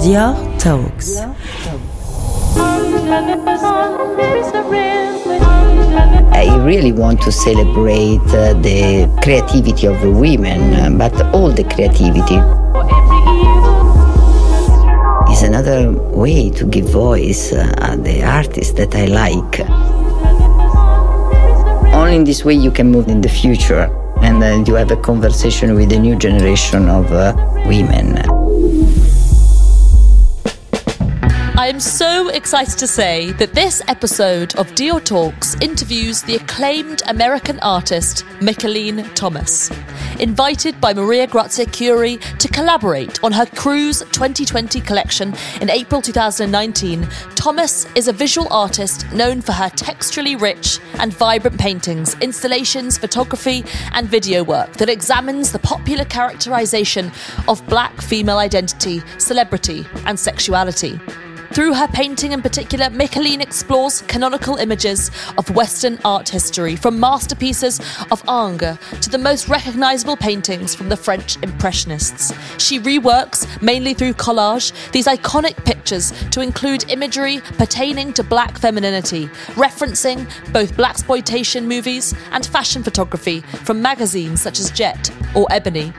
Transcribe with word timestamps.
Dior 0.00 0.36
Talks. 0.58 1.18
I 6.32 6.46
really 6.62 6.92
want 6.92 7.20
to 7.22 7.32
celebrate 7.32 8.20
uh, 8.30 8.54
the 8.62 9.10
creativity 9.22 9.86
of 9.88 10.00
women, 10.02 10.74
uh, 10.74 10.90
but 10.96 11.34
all 11.34 11.50
the 11.50 11.64
creativity 11.64 12.38
is 15.32 15.42
another 15.42 15.90
way 16.14 16.50
to 16.50 16.64
give 16.64 16.88
voice 16.90 17.52
uh, 17.52 17.96
the 17.98 18.22
artists 18.22 18.74
that 18.74 18.94
I 18.94 19.06
like. 19.06 19.60
Only 21.92 22.16
in 22.16 22.24
this 22.24 22.44
way 22.44 22.54
you 22.54 22.70
can 22.70 22.92
move 22.92 23.08
in 23.08 23.20
the 23.20 23.28
future 23.28 23.90
and 24.22 24.42
uh, 24.42 24.64
you 24.64 24.74
have 24.74 24.92
a 24.92 24.96
conversation 24.96 25.74
with 25.74 25.90
the 25.90 25.98
new 25.98 26.14
generation 26.16 26.88
of 26.88 27.10
uh, 27.12 27.34
women. 27.66 28.47
I 31.58 31.66
am 31.66 31.80
so 31.80 32.28
excited 32.28 32.78
to 32.78 32.86
say 32.86 33.32
that 33.32 33.52
this 33.52 33.82
episode 33.88 34.54
of 34.54 34.68
Dior 34.76 35.04
Talks 35.04 35.56
interviews 35.60 36.22
the 36.22 36.36
acclaimed 36.36 37.02
American 37.08 37.58
artist 37.62 38.24
Mickalene 38.38 39.12
Thomas. 39.16 39.68
Invited 40.20 40.80
by 40.80 40.94
Maria 40.94 41.26
Grazia 41.26 41.66
Chiuri 41.66 42.20
to 42.38 42.46
collaborate 42.46 43.24
on 43.24 43.32
her 43.32 43.44
Cruise 43.44 43.98
2020 44.12 44.80
collection 44.82 45.34
in 45.60 45.68
April 45.68 46.00
2019, 46.00 47.02
Thomas 47.34 47.86
is 47.96 48.06
a 48.06 48.12
visual 48.12 48.46
artist 48.52 49.10
known 49.12 49.40
for 49.40 49.50
her 49.50 49.68
texturally 49.70 50.40
rich 50.40 50.78
and 51.00 51.12
vibrant 51.12 51.58
paintings, 51.58 52.14
installations, 52.20 52.96
photography, 52.96 53.64
and 53.94 54.08
video 54.08 54.44
work 54.44 54.74
that 54.74 54.88
examines 54.88 55.50
the 55.50 55.58
popular 55.58 56.04
characterization 56.04 57.10
of 57.48 57.66
black 57.66 58.00
female 58.00 58.38
identity, 58.38 59.02
celebrity, 59.18 59.84
and 60.06 60.20
sexuality. 60.20 61.00
Through 61.52 61.74
her 61.74 61.88
painting 61.88 62.32
in 62.32 62.42
particular, 62.42 62.86
Mickalene 62.86 63.40
explores 63.40 64.02
canonical 64.02 64.56
images 64.56 65.10
of 65.38 65.50
Western 65.50 65.98
art 66.04 66.28
history, 66.28 66.76
from 66.76 67.00
masterpieces 67.00 67.80
of 68.10 68.22
Ingres 68.28 68.78
to 69.00 69.08
the 69.10 69.18
most 69.18 69.48
recognisable 69.48 70.16
paintings 70.16 70.74
from 70.74 70.88
the 70.88 70.96
French 70.96 71.36
Impressionists. 71.42 72.32
She 72.62 72.78
reworks, 72.78 73.46
mainly 73.62 73.94
through 73.94 74.12
collage, 74.14 74.72
these 74.92 75.06
iconic 75.06 75.64
pictures 75.64 76.12
to 76.30 76.42
include 76.42 76.90
imagery 76.90 77.40
pertaining 77.56 78.12
to 78.12 78.22
black 78.22 78.58
femininity, 78.58 79.26
referencing 79.54 80.30
both 80.52 80.76
blaxploitation 80.76 81.64
movies 81.64 82.14
and 82.32 82.44
fashion 82.44 82.82
photography 82.82 83.40
from 83.40 83.80
magazines 83.80 84.42
such 84.42 84.60
as 84.60 84.70
Jet 84.70 85.10
or 85.34 85.46
Ebony. 85.50 85.92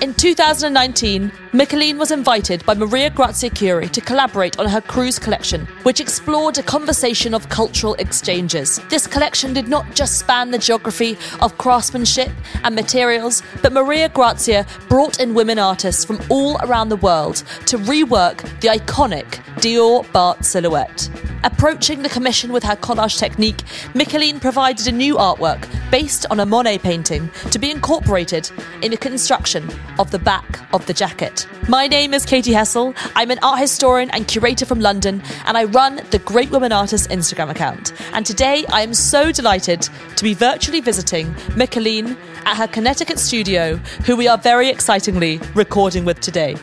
In 0.00 0.12
2019, 0.12 1.30
Mickalene 1.52 1.98
was 1.98 2.10
invited 2.10 2.66
by 2.66 2.74
Maria 2.74 3.10
Grazia 3.10 3.48
Chiuri 3.48 3.88
to 3.92 4.00
collaborate 4.00 4.58
on 4.58 4.68
her 4.68 4.80
cruise 4.80 5.18
collection, 5.20 5.66
which 5.84 6.00
explored 6.00 6.58
a 6.58 6.62
conversation 6.62 7.32
of 7.32 7.48
cultural 7.48 7.94
exchanges. 7.94 8.80
This 8.90 9.06
collection 9.06 9.54
did 9.54 9.68
not 9.68 9.94
just 9.94 10.18
span 10.18 10.50
the 10.50 10.58
geography 10.58 11.16
of 11.40 11.56
craftsmanship 11.58 12.30
and 12.64 12.74
materials, 12.74 13.42
but 13.62 13.72
Maria 13.72 14.08
Grazia 14.08 14.66
brought 14.88 15.20
in 15.20 15.32
women 15.32 15.58
artists 15.58 16.04
from 16.04 16.20
all 16.28 16.58
around 16.62 16.88
the 16.88 16.96
world 16.96 17.36
to 17.66 17.78
rework 17.78 18.42
the 18.60 18.68
iconic 18.68 19.26
Dior 19.60 20.10
Bar 20.12 20.36
silhouette. 20.42 21.08
Approaching 21.42 22.02
the 22.02 22.08
commission 22.08 22.52
with 22.52 22.62
her 22.62 22.76
collage 22.76 23.18
technique, 23.18 23.58
Mickalene 23.92 24.40
provided 24.40 24.86
a 24.86 24.92
new 24.92 25.16
artwork 25.16 25.68
based 25.90 26.26
on 26.30 26.40
a 26.40 26.46
Monet 26.46 26.78
painting 26.78 27.30
to 27.50 27.58
be 27.58 27.70
incorporated 27.70 28.50
in 28.82 28.90
the 28.90 28.96
construction 28.96 29.68
of 29.98 30.10
the 30.10 30.18
back 30.18 30.60
of 30.72 30.86
the 30.86 30.94
jacket. 30.94 31.46
My 31.68 31.86
name 31.86 32.14
is 32.14 32.24
Katy 32.24 32.52
Hessel. 32.52 32.94
I'm 33.14 33.30
an 33.30 33.38
art 33.42 33.60
historian 33.60 34.10
and 34.10 34.26
curator 34.26 34.66
from 34.66 34.80
London, 34.80 35.22
and 35.46 35.56
I 35.56 35.64
run 35.64 36.00
the 36.10 36.18
Great 36.20 36.50
Woman 36.50 36.72
Artist 36.72 37.10
Instagram 37.10 37.50
account. 37.50 37.92
And 38.12 38.24
today 38.24 38.64
I 38.70 38.82
am 38.82 38.94
so 38.94 39.32
delighted 39.32 39.88
to 40.16 40.24
be 40.24 40.34
virtually 40.34 40.80
visiting 40.80 41.32
Mickalene 41.56 42.16
at 42.44 42.56
her 42.56 42.68
Connecticut 42.68 43.18
studio, 43.18 43.76
who 44.06 44.16
we 44.16 44.28
are 44.28 44.38
very 44.38 44.68
excitingly 44.68 45.40
recording 45.54 46.04
with 46.04 46.20
today. 46.20 46.56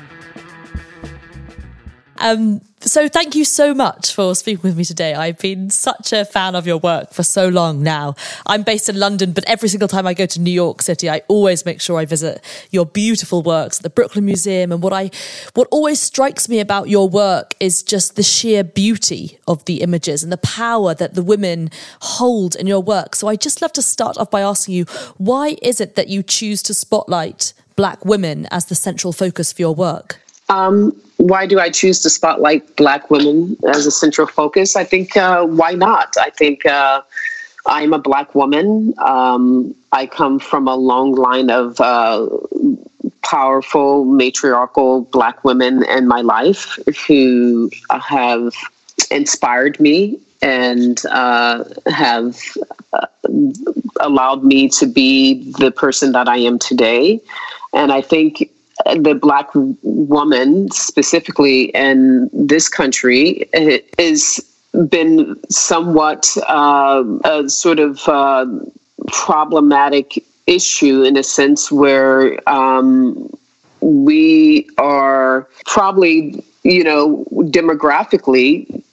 Um, 2.22 2.62
so 2.82 3.08
thank 3.08 3.36
you 3.36 3.44
so 3.44 3.74
much 3.74 4.14
for 4.14 4.36
speaking 4.36 4.62
with 4.62 4.78
me 4.78 4.86
today. 4.86 5.16
I've 5.16 5.40
been 5.40 5.72
such 5.72 6.14
a 6.14 6.24
fan 6.24 6.56
of 6.56 6.68
your 6.68 6.78
work 6.78 7.14
for 7.14 7.24
so 7.24 7.50
long 7.50 7.82
now. 7.82 8.16
I'm 8.46 8.62
based 8.62 8.90
in 8.90 9.00
London, 9.00 9.34
but 9.34 9.44
every 9.46 9.70
single 9.70 9.88
time 9.88 10.06
I 10.06 10.14
go 10.14 10.28
to 10.28 10.40
New 10.40 10.52
York 10.52 10.84
City, 10.84 11.10
I 11.10 11.22
always 11.28 11.66
make 11.66 11.82
sure 11.82 11.98
I 11.98 12.06
visit 12.06 12.44
your 12.70 12.86
beautiful 12.86 13.42
works 13.42 13.80
at 13.80 13.84
the 13.84 13.90
Brooklyn 13.90 14.26
Museum. 14.26 14.72
And 14.72 14.84
what 14.84 14.94
I, 14.94 15.10
what 15.56 15.68
always 15.72 16.00
strikes 16.00 16.48
me 16.48 16.60
about 16.60 16.90
your 16.90 17.10
work 17.10 17.56
is 17.60 17.82
just 17.82 18.16
the 18.16 18.24
sheer 18.24 18.64
beauty 18.64 19.40
of 19.48 19.66
the 19.66 19.82
images 19.82 20.22
and 20.22 20.32
the 20.32 20.38
power 20.38 20.94
that 20.94 21.16
the 21.16 21.24
women 21.24 21.72
hold 22.02 22.56
in 22.56 22.68
your 22.68 22.82
work. 22.82 23.16
So 23.16 23.28
I 23.28 23.36
just 23.36 23.64
love 23.64 23.74
to 23.74 23.82
start 23.82 24.20
off 24.20 24.30
by 24.30 24.42
asking 24.42 24.76
you, 24.76 24.86
why 25.18 25.58
is 25.64 25.82
it 25.82 25.96
that 25.96 26.08
you 26.08 26.22
choose 26.22 26.62
to 26.64 26.76
spotlight 26.76 27.54
black 27.76 28.06
women 28.06 28.48
as 28.52 28.66
the 28.66 28.76
central 28.76 29.12
focus 29.12 29.52
for 29.52 29.64
your 29.64 29.74
work? 29.74 30.20
Um, 30.50 31.02
why 31.22 31.46
do 31.46 31.60
I 31.60 31.70
choose 31.70 32.00
to 32.02 32.10
spotlight 32.10 32.76
Black 32.76 33.12
women 33.12 33.56
as 33.68 33.86
a 33.86 33.92
central 33.92 34.28
focus? 34.28 34.76
I 34.76 34.84
think 34.84 35.16
uh, 35.16 35.46
why 35.46 35.74
not? 35.74 36.16
I 36.20 36.32
think 36.32 36.66
uh, 36.66 37.02
I'm 37.68 37.94
a 37.94 38.00
Black 38.00 38.34
woman. 38.34 38.94
Um, 38.98 39.76
I 39.92 40.08
come 40.08 40.40
from 40.40 40.68
a 40.68 40.76
long 40.76 41.14
line 41.14 41.52
of 41.52 41.80
uh, 41.80 42.28
powerful, 43.22 44.06
matriarchal 44.06 45.02
Black 45.12 45.44
women 45.44 45.84
in 45.86 46.08
my 46.08 46.22
life 46.22 46.80
who 47.08 47.70
have 47.92 48.54
inspired 49.12 49.80
me 49.80 50.20
and 50.42 51.06
uh, 51.06 51.64
have 51.86 52.40
uh, 52.94 53.06
allowed 54.00 54.44
me 54.44 54.68
to 54.70 54.88
be 54.88 55.52
the 55.60 55.70
person 55.70 56.14
that 56.14 56.28
I 56.28 56.38
am 56.38 56.58
today. 56.58 57.22
And 57.74 57.92
I 57.92 58.02
think 58.02 58.50
the 58.96 59.14
black 59.14 59.50
woman 59.54 60.70
specifically 60.72 61.66
in 61.66 62.30
this 62.34 62.68
country 62.70 63.48
has 63.98 64.40
been 64.90 65.40
somewhat 65.50 66.36
uh, 66.48 67.04
a 67.26 67.50
sort 67.50 67.80
of 67.80 68.00
uh, 68.08 68.46
problematic 69.08 70.24
issue 70.48 71.04
in 71.04 71.18
a 71.18 71.24
sense 71.24 71.72
where 71.72 72.38
um, 72.50 73.30
we 73.82 74.70
are 74.78 75.48
probably 75.66 76.44
you 76.64 76.84
know 76.84 77.26
demographically 77.32 78.84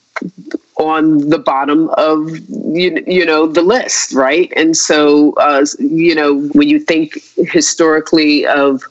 on 0.77 1.29
the 1.29 1.37
bottom 1.37 1.89
of 1.97 2.29
you, 2.49 3.03
you 3.05 3.25
know 3.25 3.47
the 3.47 3.61
list 3.61 4.13
right? 4.13 4.51
And 4.55 4.75
so 4.75 5.33
uh, 5.33 5.65
you 5.79 6.15
know 6.15 6.41
when 6.49 6.67
you 6.67 6.79
think 6.79 7.17
historically 7.37 8.45
of 8.45 8.83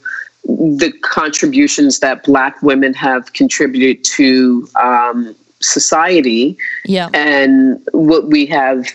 the 0.49 0.91
contributions 1.01 1.99
that 1.99 2.23
Black 2.23 2.61
women 2.63 2.93
have 2.95 3.33
contributed 3.33 4.03
to 4.03 4.67
um, 4.75 5.35
society 5.61 6.57
yeah. 6.85 7.09
and 7.13 7.85
what 7.91 8.27
we 8.27 8.45
have 8.47 8.87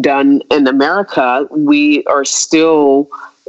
done 0.00 0.42
in 0.50 0.66
America, 0.66 1.48
we 1.50 2.04
are 2.04 2.24
still, 2.24 3.08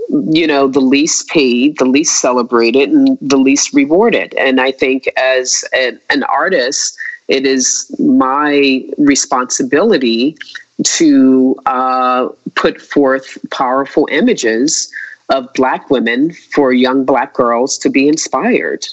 you 0.09 0.47
know, 0.47 0.67
the 0.67 0.79
least 0.79 1.27
paid, 1.27 1.77
the 1.77 1.85
least 1.85 2.21
celebrated, 2.21 2.89
and 2.89 3.17
the 3.19 3.37
least 3.37 3.73
rewarded. 3.73 4.33
And 4.35 4.61
I 4.61 4.71
think 4.71 5.07
as 5.17 5.65
an, 5.73 5.99
an 6.09 6.23
artist, 6.23 6.97
it 7.27 7.45
is 7.45 7.93
my 7.99 8.87
responsibility 8.97 10.37
to 10.83 11.59
uh, 11.65 12.29
put 12.55 12.81
forth 12.81 13.37
powerful 13.51 14.07
images 14.11 14.91
of 15.31 15.51
black 15.53 15.89
women 15.89 16.31
for 16.31 16.71
young 16.71 17.05
black 17.05 17.33
girls 17.33 17.77
to 17.79 17.89
be 17.89 18.07
inspired. 18.07 18.85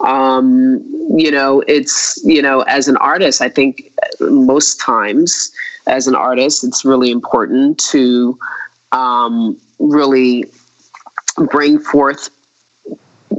Um, 0.00 0.82
you 1.16 1.30
know 1.30 1.62
it's 1.66 2.20
you 2.24 2.40
know 2.40 2.60
as 2.62 2.86
an 2.86 2.96
artist 2.98 3.42
i 3.42 3.48
think 3.48 3.92
most 4.20 4.80
times 4.80 5.52
as 5.86 6.06
an 6.06 6.14
artist 6.14 6.62
it's 6.62 6.84
really 6.84 7.10
important 7.10 7.78
to 7.90 8.38
um, 8.92 9.60
really 9.78 10.44
bring 11.50 11.78
forth 11.78 12.30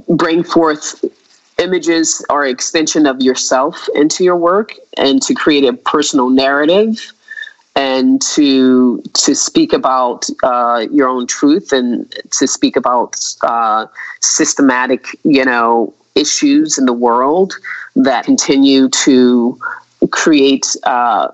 bring 0.09 0.43
forth 0.43 1.03
images 1.59 2.25
or 2.29 2.45
extension 2.45 3.05
of 3.05 3.21
yourself 3.21 3.87
into 3.95 4.23
your 4.23 4.35
work 4.35 4.73
and 4.97 5.21
to 5.21 5.33
create 5.33 5.63
a 5.63 5.73
personal 5.73 6.29
narrative 6.29 7.13
and 7.75 8.21
to 8.21 9.01
to 9.13 9.33
speak 9.33 9.73
about 9.73 10.25
uh, 10.44 10.85
your 10.91 11.07
own 11.07 11.25
truth 11.27 11.71
and 11.71 12.12
to 12.31 12.47
speak 12.47 12.75
about 12.75 13.15
uh, 13.44 13.85
systematic, 14.19 15.06
you 15.23 15.45
know, 15.45 15.94
issues 16.15 16.77
in 16.77 16.85
the 16.85 16.94
world 16.94 17.53
that 17.95 18.25
continue 18.25 18.89
to 18.89 19.57
create 20.12 20.75
uh, 20.83 21.29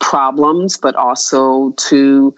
problems, 0.00 0.76
but 0.76 0.94
also 0.96 1.70
to 1.72 2.34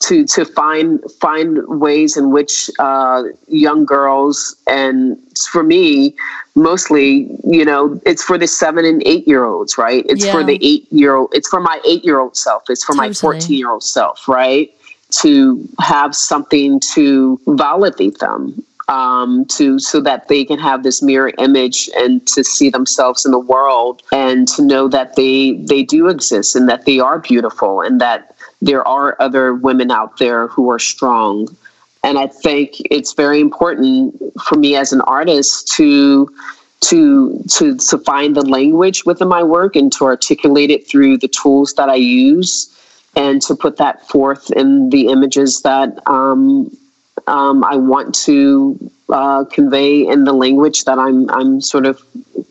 to 0.00 0.24
to 0.24 0.44
find 0.44 1.00
find 1.20 1.58
ways 1.68 2.16
in 2.16 2.30
which 2.30 2.70
uh, 2.78 3.22
young 3.48 3.84
girls 3.84 4.56
and 4.66 5.18
for 5.52 5.62
me 5.62 6.14
mostly 6.54 7.28
you 7.44 7.64
know 7.64 8.00
it's 8.04 8.22
for 8.22 8.36
the 8.36 8.46
seven 8.46 8.84
and 8.84 9.02
eight 9.06 9.26
year 9.28 9.44
olds 9.44 9.78
right 9.78 10.04
it's 10.08 10.24
yeah. 10.24 10.32
for 10.32 10.42
the 10.42 10.58
eight 10.62 10.90
year 10.90 11.14
old 11.14 11.30
it's 11.32 11.48
for 11.48 11.60
my 11.60 11.80
eight 11.86 12.04
year 12.04 12.18
old 12.18 12.36
self 12.36 12.62
it's 12.68 12.82
for 12.82 12.92
totally. 12.92 13.08
my 13.08 13.14
14 13.14 13.56
year 13.56 13.70
old 13.70 13.82
self 13.82 14.26
right 14.26 14.74
to 15.10 15.68
have 15.80 16.14
something 16.14 16.80
to 16.80 17.40
validate 17.46 18.18
them 18.18 18.64
um, 18.88 19.44
to 19.46 19.78
so 19.78 20.00
that 20.00 20.28
they 20.28 20.44
can 20.44 20.58
have 20.58 20.82
this 20.82 21.00
mirror 21.00 21.32
image 21.38 21.88
and 21.96 22.26
to 22.26 22.42
see 22.42 22.70
themselves 22.70 23.24
in 23.24 23.30
the 23.30 23.38
world 23.38 24.02
and 24.12 24.48
to 24.48 24.62
know 24.62 24.88
that 24.88 25.14
they 25.14 25.52
they 25.52 25.82
do 25.82 26.08
exist 26.08 26.56
and 26.56 26.68
that 26.68 26.86
they 26.86 26.98
are 26.98 27.18
beautiful 27.18 27.80
and 27.80 28.00
that 28.00 28.34
there 28.60 28.86
are 28.86 29.16
other 29.20 29.54
women 29.54 29.90
out 29.90 30.18
there 30.18 30.48
who 30.48 30.70
are 30.70 30.78
strong. 30.78 31.48
And 32.02 32.18
I 32.18 32.26
think 32.26 32.80
it's 32.90 33.12
very 33.12 33.40
important 33.40 34.14
for 34.42 34.56
me 34.56 34.76
as 34.76 34.92
an 34.92 35.00
artist 35.02 35.68
to 35.76 36.32
to 36.80 37.44
to 37.50 37.76
to 37.76 37.98
find 37.98 38.34
the 38.34 38.42
language 38.42 39.04
within 39.04 39.28
my 39.28 39.42
work 39.42 39.76
and 39.76 39.92
to 39.92 40.06
articulate 40.06 40.70
it 40.70 40.88
through 40.88 41.18
the 41.18 41.28
tools 41.28 41.74
that 41.74 41.90
I 41.90 41.96
use 41.96 42.74
and 43.16 43.42
to 43.42 43.54
put 43.54 43.76
that 43.76 44.08
forth 44.08 44.50
in 44.52 44.90
the 44.90 45.08
images 45.08 45.62
that 45.62 45.98
um, 46.06 46.74
um, 47.26 47.64
I 47.64 47.76
want 47.76 48.14
to 48.26 48.90
uh, 49.10 49.44
convey 49.44 50.06
in 50.06 50.24
the 50.24 50.32
language 50.32 50.84
that 50.84 50.98
I'm 50.98 51.28
I'm 51.30 51.60
sort 51.60 51.86
of 51.86 52.02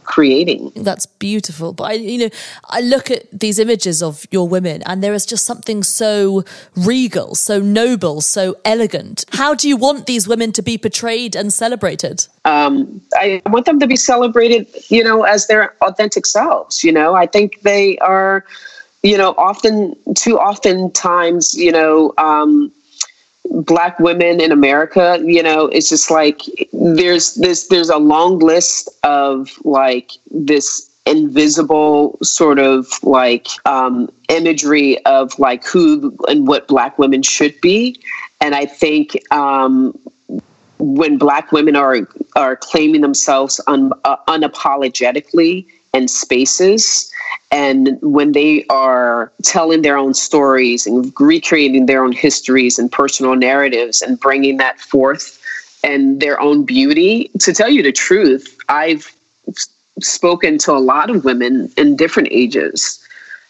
creating. 0.09 0.71
That's 0.75 1.05
beautiful. 1.05 1.71
But 1.71 1.83
I, 1.83 1.93
you 1.93 2.17
know, 2.17 2.29
I 2.65 2.81
look 2.81 3.09
at 3.11 3.27
these 3.31 3.59
images 3.59 4.01
of 4.03 4.25
your 4.31 4.47
women, 4.47 4.81
and 4.87 5.01
there 5.03 5.13
is 5.13 5.25
just 5.25 5.45
something 5.45 5.83
so 5.83 6.43
regal, 6.75 7.35
so 7.35 7.59
noble, 7.59 8.19
so 8.19 8.55
elegant. 8.65 9.23
How 9.31 9.53
do 9.53 9.69
you 9.69 9.77
want 9.77 10.07
these 10.07 10.27
women 10.27 10.51
to 10.53 10.63
be 10.63 10.77
portrayed 10.77 11.35
and 11.35 11.53
celebrated? 11.53 12.27
Um, 12.43 13.01
I 13.13 13.41
want 13.45 13.65
them 13.65 13.79
to 13.79 13.87
be 13.87 13.95
celebrated, 13.95 14.67
you 14.89 15.03
know, 15.03 15.23
as 15.23 15.45
their 15.45 15.75
authentic 15.83 16.25
selves. 16.25 16.83
You 16.83 16.91
know, 16.91 17.13
I 17.13 17.27
think 17.27 17.61
they 17.61 17.97
are, 17.99 18.43
you 19.03 19.17
know, 19.17 19.35
often 19.37 19.95
too 20.15 20.39
often 20.39 20.91
times, 20.91 21.53
you 21.53 21.71
know. 21.71 22.13
Um, 22.17 22.71
black 23.45 23.99
women 23.99 24.41
in 24.41 24.51
America, 24.51 25.19
you 25.23 25.41
know, 25.43 25.67
it's 25.67 25.89
just 25.89 26.11
like 26.11 26.41
there's 26.73 27.35
this 27.35 27.67
there's 27.67 27.89
a 27.89 27.97
long 27.97 28.39
list 28.39 28.89
of 29.03 29.49
like 29.63 30.11
this 30.31 30.89
invisible 31.05 32.17
sort 32.21 32.59
of 32.59 32.87
like 33.03 33.47
um, 33.65 34.11
imagery 34.29 35.03
of 35.05 35.37
like 35.39 35.65
who 35.65 36.15
and 36.27 36.47
what 36.47 36.67
black 36.67 36.99
women 36.99 37.23
should 37.23 37.59
be, 37.61 37.99
and 38.41 38.55
I 38.55 38.65
think 38.65 39.17
um, 39.31 39.97
when 40.77 41.17
black 41.17 41.51
women 41.51 41.75
are 41.75 42.07
are 42.35 42.55
claiming 42.55 43.01
themselves 43.01 43.59
un, 43.67 43.91
uh, 44.05 44.17
unapologetically 44.27 45.65
in 45.93 46.07
spaces 46.07 47.11
and 47.51 47.97
when 48.01 48.33
they 48.33 48.65
are 48.69 49.31
telling 49.43 49.81
their 49.81 49.97
own 49.97 50.13
stories 50.13 50.85
and 50.85 51.11
recreating 51.19 51.87
their 51.87 52.03
own 52.03 52.11
histories 52.11 52.77
and 52.77 52.91
personal 52.91 53.35
narratives 53.35 54.01
and 54.01 54.19
bringing 54.19 54.57
that 54.57 54.79
forth 54.79 55.41
and 55.83 56.19
their 56.19 56.39
own 56.39 56.63
beauty, 56.63 57.31
to 57.39 57.53
tell 57.53 57.69
you 57.69 57.81
the 57.81 57.91
truth, 57.91 58.57
I've 58.69 59.15
spoken 59.99 60.57
to 60.59 60.71
a 60.73 60.79
lot 60.79 61.09
of 61.09 61.25
women 61.25 61.71
in 61.77 61.95
different 61.95 62.29
ages 62.31 63.03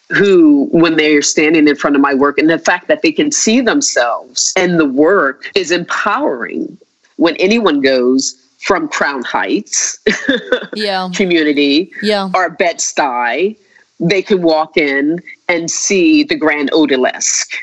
who, 0.08 0.68
when 0.72 0.96
they're 0.96 1.22
standing 1.22 1.68
in 1.68 1.76
front 1.76 1.94
of 1.94 2.02
my 2.02 2.14
work, 2.14 2.38
and 2.38 2.48
the 2.48 2.58
fact 2.58 2.88
that 2.88 3.02
they 3.02 3.12
can 3.12 3.30
see 3.30 3.60
themselves 3.60 4.52
in 4.56 4.76
the 4.76 4.86
work 4.86 5.50
is 5.54 5.70
empowering. 5.70 6.76
When 7.16 7.36
anyone 7.36 7.80
goes, 7.80 8.34
from 8.60 8.88
Crown 8.88 9.22
Heights 9.22 9.98
yeah. 10.74 11.08
community 11.14 11.92
yeah. 12.02 12.30
or 12.34 12.50
Bed-Stuy 12.50 13.56
they 14.00 14.22
can 14.22 14.42
walk 14.42 14.76
in 14.76 15.22
and 15.48 15.70
see 15.70 16.24
the 16.24 16.34
Grand 16.34 16.70
Odalisque. 16.72 17.54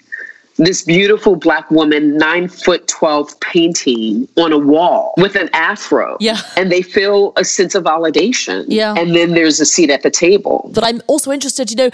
This 0.57 0.83
beautiful 0.83 1.35
black 1.35 1.69
woman, 1.69 2.17
nine 2.17 2.47
foot 2.47 2.87
12 2.87 3.39
painting 3.39 4.27
on 4.37 4.51
a 4.51 4.57
wall 4.57 5.13
with 5.17 5.35
an 5.35 5.49
afro. 5.53 6.17
Yeah. 6.19 6.37
And 6.55 6.71
they 6.71 6.81
feel 6.81 7.33
a 7.37 7.45
sense 7.45 7.75
of 7.75 7.83
validation. 7.83 8.65
Yeah. 8.67 8.95
And 8.97 9.15
then 9.15 9.33
there's 9.33 9.59
a 9.59 9.65
seat 9.65 9.89
at 9.89 10.03
the 10.03 10.11
table. 10.11 10.69
But 10.73 10.83
I'm 10.83 11.01
also 11.07 11.31
interested, 11.31 11.69
you 11.69 11.77
know, 11.77 11.89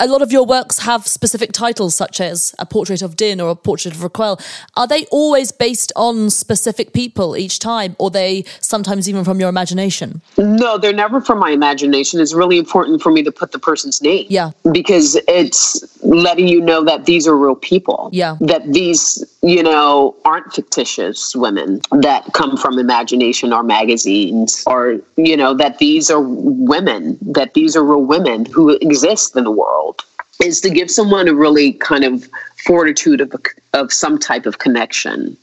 a 0.00 0.08
lot 0.08 0.22
of 0.22 0.32
your 0.32 0.44
works 0.44 0.80
have 0.80 1.06
specific 1.06 1.52
titles, 1.52 1.94
such 1.94 2.20
as 2.20 2.52
a 2.58 2.66
portrait 2.66 3.00
of 3.00 3.14
Din 3.14 3.40
or 3.40 3.50
a 3.50 3.54
portrait 3.54 3.94
of 3.94 4.02
Raquel. 4.02 4.40
Are 4.76 4.88
they 4.88 5.06
always 5.06 5.52
based 5.52 5.92
on 5.94 6.30
specific 6.30 6.92
people 6.92 7.36
each 7.36 7.60
time, 7.60 7.94
or 7.98 8.10
they 8.10 8.44
sometimes 8.60 9.08
even 9.08 9.24
from 9.24 9.38
your 9.38 9.48
imagination? 9.48 10.20
No, 10.36 10.78
they're 10.78 10.92
never 10.92 11.20
from 11.20 11.38
my 11.38 11.50
imagination. 11.50 12.20
It's 12.20 12.34
really 12.34 12.58
important 12.58 13.02
for 13.02 13.12
me 13.12 13.22
to 13.22 13.30
put 13.30 13.52
the 13.52 13.58
person's 13.58 14.02
name. 14.02 14.26
Yeah. 14.28 14.50
Because 14.72 15.16
it's 15.28 15.84
letting 16.14 16.48
you 16.48 16.60
know 16.60 16.84
that 16.84 17.06
these 17.06 17.26
are 17.26 17.36
real 17.36 17.56
people. 17.56 18.10
Yeah. 18.12 18.36
That 18.40 18.72
these, 18.72 19.22
you 19.42 19.62
know, 19.62 20.16
aren't 20.24 20.52
fictitious 20.52 21.34
women 21.34 21.80
that 21.92 22.32
come 22.32 22.56
from 22.56 22.78
imagination 22.78 23.52
or 23.52 23.62
magazines, 23.62 24.62
or, 24.66 25.00
you 25.16 25.36
know, 25.36 25.54
that 25.54 25.78
these 25.78 26.10
are 26.10 26.20
women, 26.20 27.18
that 27.22 27.54
these 27.54 27.76
are 27.76 27.84
real 27.84 28.04
women 28.04 28.46
who 28.46 28.70
exist 28.70 29.36
in 29.36 29.44
the 29.44 29.50
world 29.50 30.02
is 30.42 30.60
to 30.60 30.70
give 30.70 30.90
someone 30.90 31.28
a 31.28 31.34
really 31.34 31.72
kind 31.74 32.04
of 32.04 32.28
fortitude 32.64 33.20
of, 33.20 33.32
of 33.72 33.92
some 33.92 34.18
type 34.18 34.46
of 34.46 34.58
connection 34.58 35.36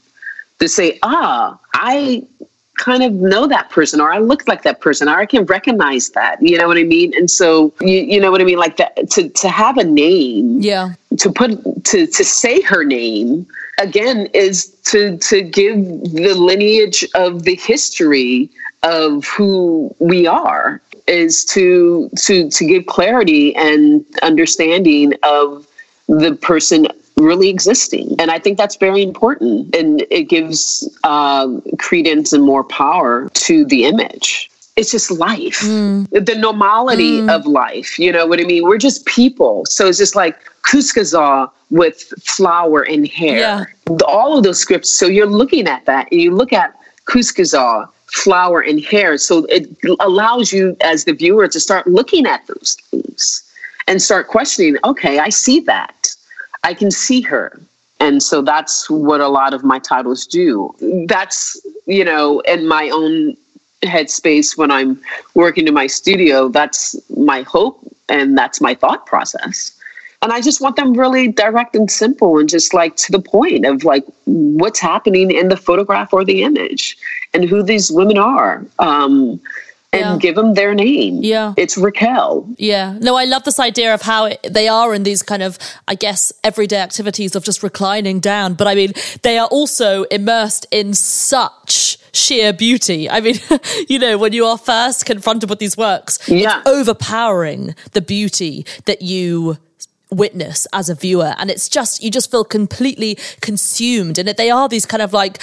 to 0.58 0.68
say, 0.68 0.98
ah, 1.02 1.58
I 1.74 2.24
kind 2.76 3.02
of 3.02 3.12
know 3.12 3.46
that 3.46 3.70
person 3.70 4.00
or 4.00 4.12
I 4.12 4.18
look 4.18 4.48
like 4.48 4.62
that 4.62 4.80
person 4.80 5.08
or 5.08 5.16
I 5.16 5.26
can 5.26 5.44
recognize 5.44 6.10
that. 6.10 6.42
You 6.42 6.58
know 6.58 6.66
what 6.66 6.78
I 6.78 6.84
mean? 6.84 7.12
And 7.16 7.30
so 7.30 7.72
you, 7.80 7.98
you 7.98 8.20
know 8.20 8.30
what 8.30 8.40
I 8.40 8.44
mean? 8.44 8.58
Like 8.58 8.76
that 8.78 9.10
to, 9.10 9.28
to 9.28 9.48
have 9.48 9.78
a 9.78 9.84
name, 9.84 10.60
yeah, 10.60 10.94
to 11.18 11.30
put 11.30 11.84
to 11.84 12.06
to 12.06 12.24
say 12.24 12.60
her 12.62 12.84
name 12.84 13.46
again 13.78 14.26
is 14.34 14.66
to 14.84 15.16
to 15.18 15.42
give 15.42 15.76
the 15.76 16.34
lineage 16.34 17.06
of 17.14 17.44
the 17.44 17.54
history 17.56 18.50
of 18.82 19.24
who 19.26 19.94
we 19.98 20.26
are 20.26 20.80
is 21.06 21.44
to 21.44 22.10
to 22.16 22.48
to 22.50 22.64
give 22.64 22.86
clarity 22.86 23.54
and 23.54 24.04
understanding 24.22 25.12
of 25.22 25.66
the 26.08 26.34
person 26.40 26.86
really 27.22 27.48
existing 27.48 28.14
and 28.18 28.30
i 28.30 28.38
think 28.38 28.58
that's 28.58 28.76
very 28.76 29.02
important 29.02 29.74
and 29.74 30.04
it 30.10 30.24
gives 30.24 30.88
uh, 31.04 31.48
credence 31.78 32.32
and 32.32 32.44
more 32.44 32.64
power 32.64 33.28
to 33.30 33.64
the 33.66 33.84
image 33.84 34.50
it's 34.76 34.90
just 34.90 35.10
life 35.10 35.60
mm. 35.60 36.08
the 36.10 36.34
normality 36.34 37.20
mm. 37.20 37.34
of 37.34 37.46
life 37.46 37.98
you 37.98 38.10
know 38.12 38.26
what 38.26 38.40
i 38.40 38.44
mean 38.44 38.62
we're 38.62 38.78
just 38.78 39.04
people 39.06 39.64
so 39.66 39.86
it's 39.86 39.98
just 39.98 40.16
like 40.16 40.38
Qusuquzah 40.62 41.50
with 41.70 42.02
flower 42.22 42.82
and 42.82 43.06
hair 43.08 43.38
yeah. 43.38 43.64
all 44.06 44.36
of 44.36 44.44
those 44.44 44.58
scripts 44.58 44.92
so 44.92 45.06
you're 45.06 45.26
looking 45.26 45.66
at 45.68 45.84
that 45.86 46.08
and 46.10 46.20
you 46.20 46.34
look 46.34 46.52
at 46.52 46.74
Qusuquzah 47.06 47.88
flower 48.12 48.60
and 48.60 48.80
hair. 48.84 49.18
So 49.18 49.44
it 49.46 49.68
allows 50.00 50.52
you 50.52 50.76
as 50.82 51.04
the 51.04 51.12
viewer 51.12 51.48
to 51.48 51.58
start 51.58 51.86
looking 51.86 52.26
at 52.26 52.46
those 52.46 52.76
things 52.90 53.42
and 53.88 54.00
start 54.00 54.28
questioning, 54.28 54.76
okay, 54.84 55.18
I 55.18 55.30
see 55.30 55.60
that. 55.60 56.01
I 56.62 56.74
can 56.74 56.90
see 56.90 57.20
her. 57.22 57.58
And 58.00 58.22
so 58.22 58.42
that's 58.42 58.90
what 58.90 59.20
a 59.20 59.28
lot 59.28 59.54
of 59.54 59.62
my 59.62 59.78
titles 59.78 60.26
do. 60.26 60.74
That's, 61.06 61.60
you 61.86 62.04
know, 62.04 62.40
in 62.40 62.66
my 62.66 62.90
own 62.90 63.36
headspace 63.82 64.56
when 64.56 64.70
I'm 64.70 65.00
working 65.34 65.68
in 65.68 65.74
my 65.74 65.86
studio, 65.86 66.48
that's 66.48 66.96
my 67.16 67.42
hope 67.42 67.80
and 68.08 68.36
that's 68.36 68.60
my 68.60 68.74
thought 68.74 69.06
process 69.06 69.78
and 70.22 70.32
I 70.32 70.40
just 70.40 70.60
want 70.60 70.76
them 70.76 70.94
really 70.94 71.28
direct 71.28 71.74
and 71.74 71.90
simple 71.90 72.38
and 72.38 72.48
just 72.48 72.72
like 72.72 72.96
to 72.96 73.12
the 73.12 73.20
point 73.20 73.66
of 73.66 73.82
like 73.82 74.04
what's 74.24 74.78
happening 74.78 75.32
in 75.32 75.48
the 75.48 75.56
photograph 75.56 76.12
or 76.12 76.24
the 76.24 76.44
image 76.44 76.96
and 77.34 77.44
who 77.44 77.62
these 77.62 77.90
women 77.90 78.18
are. 78.18 78.64
Um, 78.78 79.40
and 79.92 80.00
yeah. 80.00 80.16
give 80.18 80.34
them 80.36 80.54
their 80.54 80.74
name. 80.74 81.22
Yeah. 81.22 81.52
It's 81.56 81.76
Raquel. 81.76 82.48
Yeah. 82.56 82.98
No, 83.00 83.16
I 83.16 83.24
love 83.24 83.44
this 83.44 83.60
idea 83.60 83.92
of 83.92 84.02
how 84.02 84.26
it, 84.26 84.40
they 84.48 84.66
are 84.66 84.94
in 84.94 85.02
these 85.02 85.22
kind 85.22 85.42
of, 85.42 85.58
I 85.86 85.94
guess, 85.94 86.32
everyday 86.42 86.78
activities 86.78 87.36
of 87.36 87.44
just 87.44 87.62
reclining 87.62 88.18
down. 88.18 88.54
But 88.54 88.68
I 88.68 88.74
mean, 88.74 88.92
they 89.22 89.38
are 89.38 89.48
also 89.48 90.04
immersed 90.04 90.66
in 90.70 90.94
such 90.94 91.98
sheer 92.14 92.52
beauty. 92.54 93.10
I 93.10 93.20
mean, 93.20 93.34
you 93.88 93.98
know, 93.98 94.16
when 94.16 94.32
you 94.32 94.46
are 94.46 94.56
first 94.56 95.04
confronted 95.04 95.50
with 95.50 95.58
these 95.58 95.76
works, 95.76 96.26
yeah. 96.26 96.60
it's 96.60 96.68
overpowering 96.68 97.74
the 97.92 98.00
beauty 98.00 98.64
that 98.86 99.02
you 99.02 99.58
witness 100.10 100.66
as 100.74 100.90
a 100.90 100.94
viewer 100.94 101.34
and 101.38 101.50
it's 101.50 101.70
just 101.70 102.02
you 102.02 102.10
just 102.10 102.30
feel 102.30 102.44
completely 102.44 103.16
consumed 103.40 104.18
and 104.18 104.28
they 104.28 104.50
are 104.50 104.68
these 104.68 104.84
kind 104.84 105.02
of 105.02 105.14
like 105.14 105.40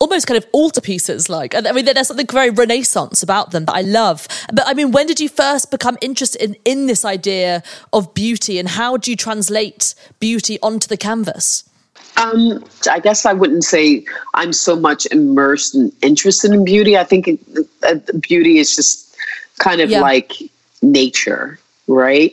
almost 0.00 0.26
kind 0.26 0.38
of 0.38 0.50
altarpieces 0.52 1.28
like 1.28 1.54
and 1.54 1.66
i 1.66 1.72
mean 1.72 1.84
there's 1.84 2.06
something 2.06 2.26
very 2.26 2.50
renaissance 2.50 3.22
about 3.22 3.50
them 3.50 3.64
that 3.64 3.74
i 3.74 3.80
love 3.80 4.28
but 4.52 4.64
i 4.66 4.74
mean 4.74 4.92
when 4.92 5.06
did 5.06 5.18
you 5.18 5.28
first 5.28 5.70
become 5.70 5.98
interested 6.00 6.40
in, 6.40 6.56
in 6.64 6.86
this 6.86 7.04
idea 7.04 7.62
of 7.92 8.12
beauty 8.14 8.58
and 8.58 8.68
how 8.68 8.96
do 8.96 9.10
you 9.10 9.16
translate 9.16 9.94
beauty 10.20 10.58
onto 10.62 10.86
the 10.86 10.96
canvas 10.96 11.64
Um, 12.16 12.64
I 12.90 12.98
guess 13.00 13.26
I 13.26 13.32
wouldn't 13.32 13.64
say 13.64 14.04
I'm 14.34 14.52
so 14.52 14.74
much 14.76 15.06
immersed 15.12 15.74
and 15.74 15.92
interested 16.02 16.50
in 16.52 16.64
beauty. 16.64 16.96
I 16.96 17.04
think 17.04 17.28
it, 17.28 17.38
uh, 17.88 17.94
beauty 18.28 18.58
is 18.58 18.74
just 18.74 19.14
kind 19.58 19.80
of 19.80 19.88
Yeah. 19.90 20.00
like 20.00 20.32
nature, 20.82 21.58
right? 21.86 22.32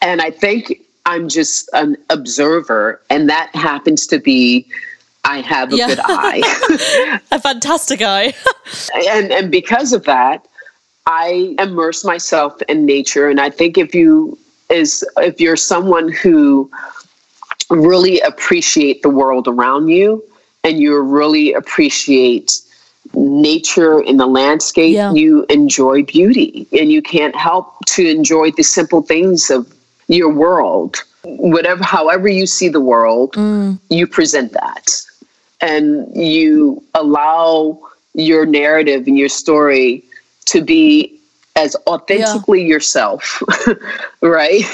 And 0.00 0.20
I 0.22 0.30
think 0.30 0.60
I'm 1.06 1.28
just 1.28 1.68
an 1.72 1.96
observer, 2.08 3.00
and 3.10 3.28
that 3.28 3.48
happens 3.54 4.06
to 4.08 4.18
be 4.18 4.66
I 5.26 5.40
have 5.40 5.72
a 5.72 5.76
Yeah. 5.76 5.88
good 5.88 6.00
eye. 6.02 7.20
A 7.32 7.40
fantastic 7.40 8.00
eye. 8.02 8.34
and 8.94 9.32
and 9.32 9.50
because 9.50 9.92
of 9.92 10.04
that 10.04 10.46
i 11.08 11.54
immerse 11.60 12.04
myself 12.04 12.60
in 12.68 12.84
nature 12.84 13.28
and 13.28 13.40
i 13.40 13.48
think 13.48 13.78
if 13.78 13.94
you 13.94 14.36
is 14.70 15.04
if 15.18 15.40
you're 15.40 15.56
someone 15.56 16.08
who 16.10 16.68
really 17.70 18.18
appreciate 18.20 19.02
the 19.02 19.08
world 19.08 19.46
around 19.46 19.86
you 19.88 20.22
and 20.64 20.80
you 20.80 21.00
really 21.00 21.52
appreciate 21.52 22.60
nature 23.14 24.00
in 24.00 24.16
the 24.16 24.26
landscape 24.26 24.92
Yeah. 24.94 25.12
you 25.12 25.46
enjoy 25.48 26.02
beauty 26.02 26.66
and 26.72 26.90
you 26.90 27.00
can't 27.02 27.36
help 27.36 27.84
to 27.94 28.02
enjoy 28.08 28.50
the 28.50 28.64
simple 28.64 29.02
things 29.02 29.48
of 29.50 29.72
your 30.08 30.32
world 30.32 30.96
whatever 31.22 31.84
however 31.84 32.26
you 32.28 32.46
see 32.46 32.68
the 32.68 32.80
world 32.80 33.32
mm. 33.34 33.78
you 33.90 34.06
present 34.08 34.52
that 34.52 34.86
and 35.60 36.14
you 36.14 36.82
allow 36.94 37.80
your 38.14 38.46
narrative 38.46 39.06
and 39.06 39.18
your 39.18 39.28
story 39.28 40.04
to 40.46 40.62
be 40.62 41.12
as 41.56 41.76
authentically 41.86 42.64
yourself 42.64 43.42
right? 44.20 44.64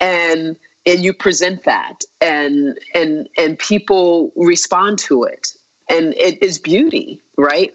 And 0.00 0.58
and 0.84 1.04
you 1.04 1.14
present 1.14 1.64
that 1.64 2.02
and 2.20 2.78
and 2.94 3.28
and 3.36 3.58
people 3.58 4.32
respond 4.36 4.98
to 5.00 5.24
it. 5.24 5.56
And 5.88 6.14
it 6.14 6.42
is 6.42 6.58
beauty 6.58 7.22
right? 7.36 7.74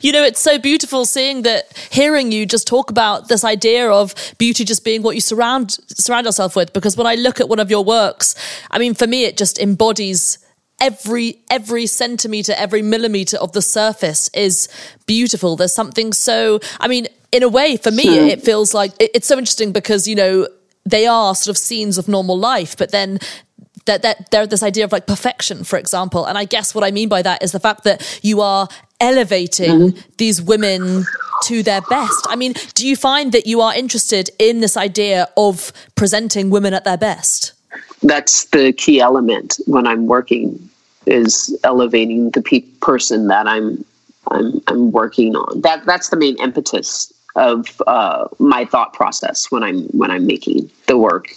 You 0.00 0.12
know, 0.12 0.22
it's 0.22 0.40
so 0.40 0.58
beautiful 0.58 1.06
seeing 1.06 1.42
that, 1.42 1.72
hearing 1.90 2.30
you 2.30 2.44
just 2.44 2.66
talk 2.66 2.90
about 2.90 3.28
this 3.28 3.44
idea 3.44 3.90
of 3.90 4.14
beauty 4.36 4.62
just 4.62 4.84
being 4.84 5.02
what 5.02 5.14
you 5.14 5.22
surround 5.22 5.78
surround 5.88 6.26
yourself 6.26 6.54
with. 6.54 6.72
Because 6.72 6.96
when 6.96 7.06
I 7.06 7.14
look 7.14 7.40
at 7.40 7.48
one 7.48 7.58
of 7.58 7.70
your 7.70 7.82
works, 7.82 8.34
I 8.70 8.78
mean, 8.78 8.94
for 8.94 9.06
me, 9.06 9.24
it 9.24 9.38
just 9.38 9.58
embodies 9.58 10.38
every 10.80 11.38
every 11.50 11.86
centimeter, 11.86 12.52
every 12.56 12.82
millimeter 12.82 13.36
of 13.38 13.52
the 13.52 13.62
surface 13.62 14.28
is 14.34 14.68
beautiful. 15.06 15.56
There's 15.56 15.74
something 15.74 16.12
so. 16.12 16.60
I 16.80 16.88
mean, 16.88 17.06
in 17.32 17.42
a 17.42 17.48
way, 17.48 17.76
for 17.76 17.90
me, 17.90 18.06
hmm. 18.06 18.26
it 18.26 18.42
feels 18.42 18.74
like 18.74 18.92
it- 19.00 19.10
it's 19.14 19.26
so 19.26 19.38
interesting 19.38 19.72
because 19.72 20.06
you 20.06 20.14
know 20.14 20.48
they 20.84 21.06
are 21.06 21.34
sort 21.34 21.48
of 21.48 21.58
scenes 21.58 21.98
of 21.98 22.08
normal 22.08 22.38
life, 22.38 22.76
but 22.76 22.92
then 22.92 23.18
that 23.86 24.02
that 24.02 24.30
there 24.30 24.46
this 24.46 24.62
idea 24.62 24.84
of 24.84 24.92
like 24.92 25.06
perfection, 25.06 25.64
for 25.64 25.78
example. 25.78 26.26
And 26.26 26.36
I 26.38 26.44
guess 26.44 26.74
what 26.74 26.84
I 26.84 26.90
mean 26.90 27.08
by 27.08 27.22
that 27.22 27.42
is 27.42 27.52
the 27.52 27.60
fact 27.60 27.84
that 27.84 28.20
you 28.22 28.40
are 28.40 28.68
elevating 29.00 29.90
hmm. 29.90 29.98
these 30.18 30.40
women 30.42 31.04
to 31.44 31.62
their 31.62 31.82
best. 31.82 32.26
I 32.28 32.36
mean, 32.36 32.54
do 32.74 32.86
you 32.86 32.96
find 32.96 33.32
that 33.32 33.46
you 33.46 33.60
are 33.60 33.74
interested 33.74 34.30
in 34.38 34.60
this 34.60 34.76
idea 34.76 35.28
of 35.36 35.72
presenting 35.94 36.50
women 36.50 36.74
at 36.74 36.84
their 36.84 36.96
best? 36.96 37.52
That's 38.02 38.44
the 38.46 38.72
key 38.72 39.00
element 39.00 39.58
when 39.66 39.86
I'm 39.86 40.06
working 40.06 40.68
is 41.06 41.56
elevating 41.64 42.30
the 42.30 42.42
pe- 42.42 42.60
person 42.82 43.28
that 43.28 43.46
I'm 43.46 43.84
I'm 44.30 44.60
I'm 44.66 44.90
working 44.92 45.36
on. 45.36 45.60
That 45.60 45.86
that's 45.86 46.08
the 46.08 46.16
main 46.16 46.36
impetus 46.40 47.12
of 47.36 47.80
uh, 47.86 48.28
my 48.38 48.64
thought 48.64 48.92
process 48.92 49.50
when 49.50 49.62
I'm 49.62 49.82
when 49.88 50.10
I'm 50.10 50.26
making 50.26 50.70
the 50.86 50.96
work. 50.98 51.28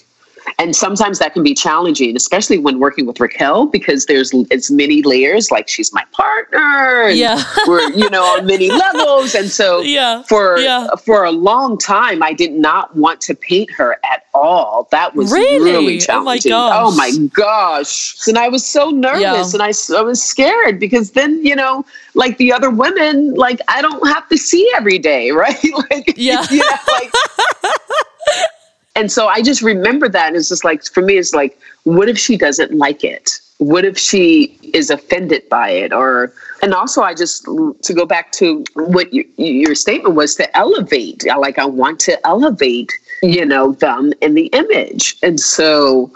And 0.57 0.75
sometimes 0.75 1.19
that 1.19 1.33
can 1.33 1.43
be 1.43 1.53
challenging, 1.53 2.15
especially 2.15 2.57
when 2.57 2.79
working 2.79 3.05
with 3.05 3.19
Raquel, 3.19 3.67
because 3.67 4.07
there's 4.07 4.31
it's 4.49 4.71
many 4.71 5.03
layers. 5.03 5.51
Like 5.51 5.67
she's 5.67 5.93
my 5.93 6.03
partner, 6.11 7.07
and 7.09 7.17
Yeah. 7.17 7.43
we're 7.67 7.91
you 7.91 8.09
know 8.09 8.23
on 8.23 8.47
many 8.47 8.71
levels. 8.85 9.35
And 9.35 9.49
so 9.51 9.81
Yeah, 9.81 10.23
for 10.23 10.57
yeah. 10.57 10.87
for 11.05 11.23
a 11.25 11.31
long 11.31 11.77
time, 11.77 12.23
I 12.23 12.33
did 12.33 12.53
not 12.53 12.95
want 12.95 13.21
to 13.21 13.35
paint 13.35 13.69
her 13.71 13.99
at 14.03 14.23
all. 14.39 14.87
That 14.91 15.15
was 15.15 15.31
Really? 15.31 15.71
really 15.71 16.01
Oh 16.09 16.23
my 16.23 16.39
challenging. 16.39 16.51
Oh 16.53 16.95
my 16.95 17.11
gosh. 17.33 18.27
And 18.27 18.37
I 18.37 18.47
was 18.49 18.65
so 18.65 18.89
nervous 18.89 19.21
Yeah. 19.21 19.49
and 19.53 19.61
I 19.61 20.01
was 20.01 20.23
scared 20.23 20.79
because 20.79 21.11
then, 21.11 21.43
you 21.45 21.55
know, 21.55 21.85
like 22.13 22.37
the 22.37 22.51
other 22.53 22.69
women, 22.69 23.33
like 23.35 23.59
I 23.67 23.81
don't 23.81 24.05
have 24.07 24.27
to 24.29 24.37
see 24.37 24.69
every 24.75 24.99
day, 24.99 25.31
right? 25.43 25.57
like, 25.89 26.13
Yeah. 26.17 26.45
you 26.49 26.59
know, 26.59 26.77
like, 26.87 27.11
and 28.95 29.11
so 29.11 29.27
I 29.27 29.41
just 29.41 29.61
remember 29.61 30.09
that. 30.09 30.27
And 30.29 30.35
it's 30.35 30.49
just 30.49 30.63
like, 30.65 30.83
for 30.85 31.01
me, 31.01 31.17
it's 31.17 31.33
like, 31.33 31.59
what 31.83 32.09
if 32.09 32.17
she 32.17 32.37
doesn't 32.37 32.73
like 32.77 33.03
it? 33.03 33.39
What 33.59 33.83
if 33.83 33.97
she 33.97 34.57
is 34.73 34.89
offended 34.89 35.47
by 35.49 35.69
it? 35.71 35.91
Or, 35.93 36.33
and 36.61 36.73
also, 36.73 37.01
I 37.01 37.13
just, 37.13 37.43
to 37.45 37.93
go 37.93 38.05
back 38.05 38.31
to 38.33 38.63
what 38.75 39.13
you, 39.13 39.25
your 39.37 39.75
statement 39.75 40.15
was 40.15 40.35
to 40.35 40.57
elevate. 40.57 41.25
Like, 41.25 41.59
I 41.59 41.65
want 41.65 41.99
to 42.01 42.25
elevate, 42.25 42.91
you 43.21 43.45
know, 43.45 43.73
them 43.73 44.13
in 44.21 44.33
the 44.33 44.47
image. 44.47 45.17
And 45.23 45.39
so, 45.39 46.11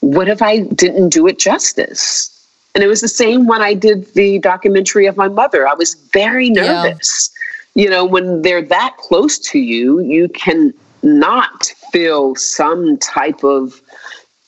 what 0.00 0.28
if 0.28 0.42
I 0.42 0.60
didn't 0.60 1.10
do 1.10 1.26
it 1.26 1.38
justice? 1.38 2.36
And 2.74 2.84
it 2.84 2.86
was 2.86 3.00
the 3.00 3.08
same 3.08 3.46
when 3.46 3.62
I 3.62 3.74
did 3.74 4.06
the 4.14 4.38
documentary 4.38 5.06
of 5.06 5.16
my 5.16 5.28
mother. 5.28 5.66
I 5.68 5.74
was 5.74 5.94
very 6.12 6.48
Yeah. 6.48 6.82
nervous. 6.82 7.30
You 7.74 7.88
know, 7.90 8.04
when 8.04 8.42
they're 8.42 8.62
that 8.62 8.96
close 8.98 9.38
to 9.50 9.58
you, 9.58 10.00
you 10.00 10.28
can 10.28 10.72
not 11.02 11.66
feel 11.92 12.34
some 12.36 12.96
type 12.98 13.42
of, 13.44 13.80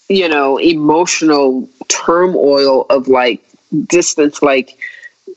you 0.09 0.29
know, 0.29 0.59
emotional 0.59 1.69
turmoil 1.89 2.87
of 2.91 3.09
like 3.09 3.43
distance, 3.87 4.43
like, 4.43 4.79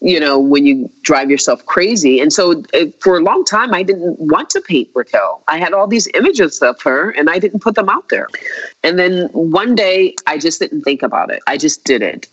you 0.06 0.20
know, 0.20 0.38
when 0.38 0.68
you 0.68 0.88
drive 1.02 1.32
yourself 1.32 1.66
crazy. 1.66 2.20
And 2.20 2.32
so 2.32 2.64
uh, 2.76 2.86
for 3.02 3.18
a 3.18 3.22
long 3.22 3.44
time, 3.44 3.74
I 3.74 3.82
didn't 3.82 4.20
want 4.20 4.52
to 4.52 4.62
paint 4.62 4.90
Raquel. 4.94 5.44
I 5.48 5.58
had 5.58 5.74
all 5.74 5.88
these 5.88 6.08
images 6.14 6.62
of 6.62 6.80
her 6.84 7.10
and 7.18 7.28
I 7.28 7.40
didn't 7.40 7.62
put 7.62 7.74
them 7.74 7.90
out 7.90 8.10
there. 8.10 8.28
And 8.84 9.00
then 9.00 9.30
one 9.34 9.74
day 9.74 10.16
I 10.28 10.38
just 10.38 10.60
didn't 10.60 10.82
think 10.82 11.02
about 11.02 11.32
it. 11.32 11.42
I 11.48 11.58
just 11.58 11.84
did 11.86 12.04
it. 12.04 12.28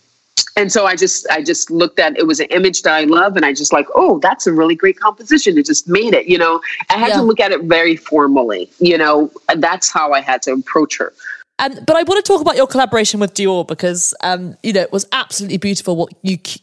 And 0.55 0.71
so 0.71 0.85
I 0.85 0.95
just 0.95 1.27
I 1.31 1.41
just 1.41 1.71
looked 1.71 1.97
at 1.97 2.15
it 2.15 2.27
was 2.27 2.39
an 2.39 2.45
image 2.51 2.83
that 2.83 2.93
I 2.93 3.05
love 3.05 3.35
and 3.37 3.43
I 3.43 3.53
just 3.53 3.73
like, 3.73 3.87
oh, 3.95 4.19
that's 4.19 4.45
a 4.45 4.53
really 4.53 4.75
great 4.75 4.99
composition. 4.99 5.57
It 5.57 5.65
just 5.65 5.87
made 5.87 6.13
it, 6.13 6.27
you 6.27 6.37
know. 6.37 6.61
I 6.91 6.97
had 6.97 7.09
Yeah. 7.09 7.17
to 7.17 7.23
look 7.23 7.39
at 7.39 7.51
it 7.51 7.61
very 7.63 7.95
formally, 7.95 8.69
you 8.79 8.99
know. 8.99 9.31
That's 9.55 9.91
how 9.91 10.11
I 10.11 10.21
had 10.21 10.43
to 10.43 10.51
approach 10.53 10.97
her. 10.99 11.11
Um, 11.59 11.75
but 11.85 11.95
I 11.95 12.03
want 12.03 12.23
to 12.23 12.27
talk 12.27 12.41
about 12.41 12.55
your 12.55 12.67
collaboration 12.67 13.19
with 13.19 13.35
Dior 13.35 13.67
because 13.67 14.13
um, 14.23 14.57
you 14.63 14.73
know 14.73 14.81
it 14.81 14.91
was 14.91 15.07
absolutely 15.11 15.57
beautiful 15.57 15.95
what 15.95 16.13
you 16.23 16.37
c- 16.43 16.61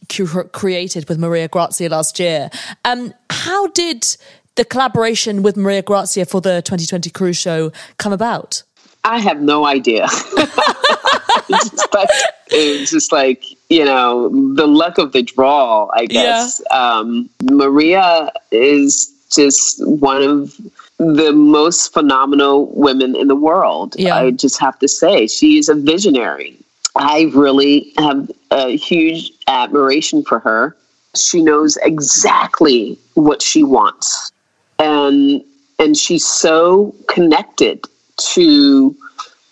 created 0.52 1.08
with 1.08 1.18
Maria 1.18 1.48
Grazia 1.48 1.88
last 1.88 2.18
year. 2.18 2.50
Um, 2.84 3.14
how 3.30 3.68
did 3.68 4.16
the 4.56 4.64
collaboration 4.64 5.42
with 5.42 5.56
Maria 5.56 5.82
Grazia 5.82 6.26
for 6.26 6.40
the 6.40 6.60
2020 6.62 7.08
cruise 7.10 7.36
show 7.36 7.72
come 7.98 8.12
about? 8.12 8.62
I 9.04 9.18
have 9.20 9.40
no 9.40 9.64
idea. 9.64 10.04
it's, 11.48 11.70
just 11.70 11.94
like, 11.94 12.08
it's 12.48 12.90
just 12.90 13.12
like, 13.12 13.44
you 13.70 13.84
know, 13.84 14.28
the 14.54 14.66
luck 14.66 14.98
of 14.98 15.12
the 15.12 15.22
draw, 15.22 15.88
I 15.94 16.06
guess. 16.06 16.60
Um, 16.70 17.30
Maria 17.42 18.30
is 18.50 19.10
just 19.30 19.86
one 19.86 20.22
of 20.22 20.60
the 21.00 21.32
most 21.32 21.94
phenomenal 21.94 22.66
women 22.74 23.16
in 23.16 23.26
the 23.28 23.34
world. 23.34 23.96
Yeah. 23.98 24.16
I 24.16 24.32
just 24.32 24.60
have 24.60 24.78
to 24.80 24.88
say, 24.88 25.26
she 25.26 25.56
is 25.56 25.70
a 25.70 25.74
visionary. 25.74 26.58
I 26.94 27.30
really 27.34 27.92
have 27.96 28.30
a 28.50 28.76
huge 28.76 29.32
admiration 29.46 30.22
for 30.22 30.40
her. 30.40 30.76
She 31.16 31.42
knows 31.42 31.78
exactly 31.78 32.98
what 33.14 33.40
she 33.40 33.64
wants. 33.64 34.30
And 34.78 35.42
and 35.78 35.96
she's 35.96 36.26
so 36.26 36.94
connected 37.08 37.86
to 38.34 38.94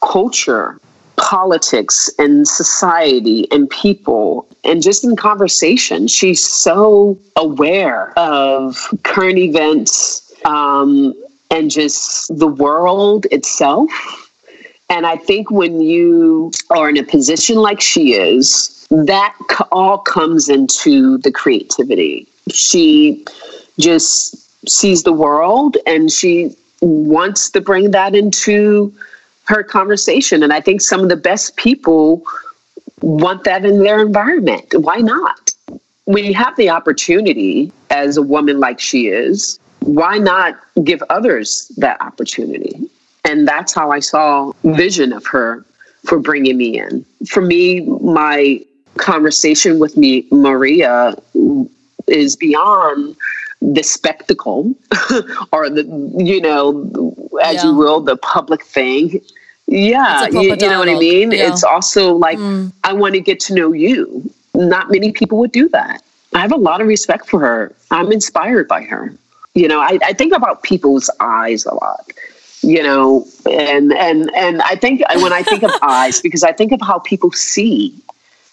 culture, 0.02 0.78
politics, 1.16 2.10
and 2.18 2.46
society 2.46 3.50
and 3.50 3.70
people, 3.70 4.46
and 4.64 4.82
just 4.82 5.02
in 5.04 5.16
conversation. 5.16 6.06
She's 6.08 6.44
so 6.44 7.18
aware 7.36 8.12
of 8.18 8.76
current 9.04 9.38
events 9.38 10.30
um, 10.44 11.14
and 11.50 11.70
just 11.70 12.36
the 12.38 12.46
world 12.46 13.26
itself. 13.30 13.90
And 14.90 15.06
I 15.06 15.16
think 15.16 15.50
when 15.50 15.80
you 15.80 16.52
are 16.70 16.88
in 16.88 16.96
a 16.96 17.04
position 17.04 17.56
like 17.56 17.80
she 17.80 18.14
is, 18.14 18.86
that 18.90 19.36
all 19.70 19.98
comes 19.98 20.48
into 20.48 21.18
the 21.18 21.30
creativity. 21.30 22.26
She 22.50 23.24
just 23.78 24.68
sees 24.68 25.02
the 25.02 25.12
world 25.12 25.76
and 25.86 26.10
she 26.10 26.56
wants 26.80 27.50
to 27.50 27.60
bring 27.60 27.90
that 27.90 28.14
into 28.14 28.94
her 29.44 29.62
conversation. 29.62 30.42
And 30.42 30.52
I 30.52 30.60
think 30.60 30.80
some 30.80 31.00
of 31.00 31.08
the 31.08 31.16
best 31.16 31.56
people 31.56 32.24
want 33.00 33.44
that 33.44 33.64
in 33.64 33.82
their 33.82 34.00
environment. 34.00 34.74
Why 34.74 34.96
not? 34.96 35.52
When 36.04 36.24
you 36.24 36.34
have 36.34 36.56
the 36.56 36.70
opportunity 36.70 37.72
as 37.90 38.16
a 38.16 38.22
woman 38.22 38.58
like 38.60 38.80
she 38.80 39.08
is, 39.08 39.58
why 39.80 40.18
not 40.18 40.58
give 40.84 41.02
others 41.10 41.70
that 41.76 42.00
opportunity? 42.00 42.88
And 43.24 43.46
that's 43.46 43.74
how 43.74 43.90
I 43.90 44.00
saw 44.00 44.52
vision 44.64 45.12
of 45.12 45.26
her 45.26 45.64
for 46.06 46.18
bringing 46.18 46.56
me 46.56 46.78
in. 46.78 47.04
For 47.26 47.42
me, 47.42 47.80
my 47.80 48.64
conversation 48.96 49.78
with 49.78 49.96
me, 49.96 50.26
Maria, 50.30 51.14
is 52.06 52.36
beyond 52.36 53.16
the 53.60 53.82
spectacle 53.82 54.74
or 55.52 55.68
the 55.68 55.82
you 56.16 56.40
know 56.40 57.16
as 57.42 57.56
yeah. 57.56 57.64
you 57.64 57.74
will 57.74 58.00
the 58.00 58.16
public 58.18 58.64
thing 58.64 59.20
yeah 59.66 60.28
you, 60.28 60.42
you, 60.42 60.56
know 60.56 60.78
what 60.78 60.88
i 60.88 60.96
mean 60.96 61.32
yeah. 61.32 61.50
it's 61.50 61.64
also 61.64 62.14
like 62.14 62.38
mm. 62.38 62.72
i 62.84 62.92
want 62.92 63.14
to 63.14 63.20
get 63.20 63.40
to 63.40 63.54
know 63.54 63.72
you 63.72 64.22
not 64.54 64.90
many 64.92 65.10
people 65.10 65.38
would 65.38 65.50
do 65.50 65.68
that 65.68 66.02
i 66.34 66.38
have 66.38 66.52
a 66.52 66.56
lot 66.56 66.80
of 66.80 66.86
respect 66.86 67.28
for 67.28 67.40
her 67.40 67.74
i'm 67.90 68.12
inspired 68.12 68.68
by 68.68 68.80
her 68.80 69.12
you 69.58 69.68
know 69.68 69.80
i, 69.80 69.98
I 70.02 70.12
think 70.12 70.32
about 70.34 70.62
people's 70.62 71.10
eyes 71.20 71.66
a 71.66 71.74
lot 71.74 72.10
you 72.62 72.82
know 72.82 73.26
and 73.50 73.92
and 73.92 74.30
and 74.34 74.62
i 74.62 74.74
think 74.74 75.02
when 75.16 75.32
i 75.32 75.42
think 75.42 75.62
of 75.62 75.70
eyes 75.82 76.20
because 76.20 76.42
i 76.42 76.52
think 76.52 76.72
of 76.72 76.80
how 76.80 76.98
people 77.00 77.30
see 77.32 77.94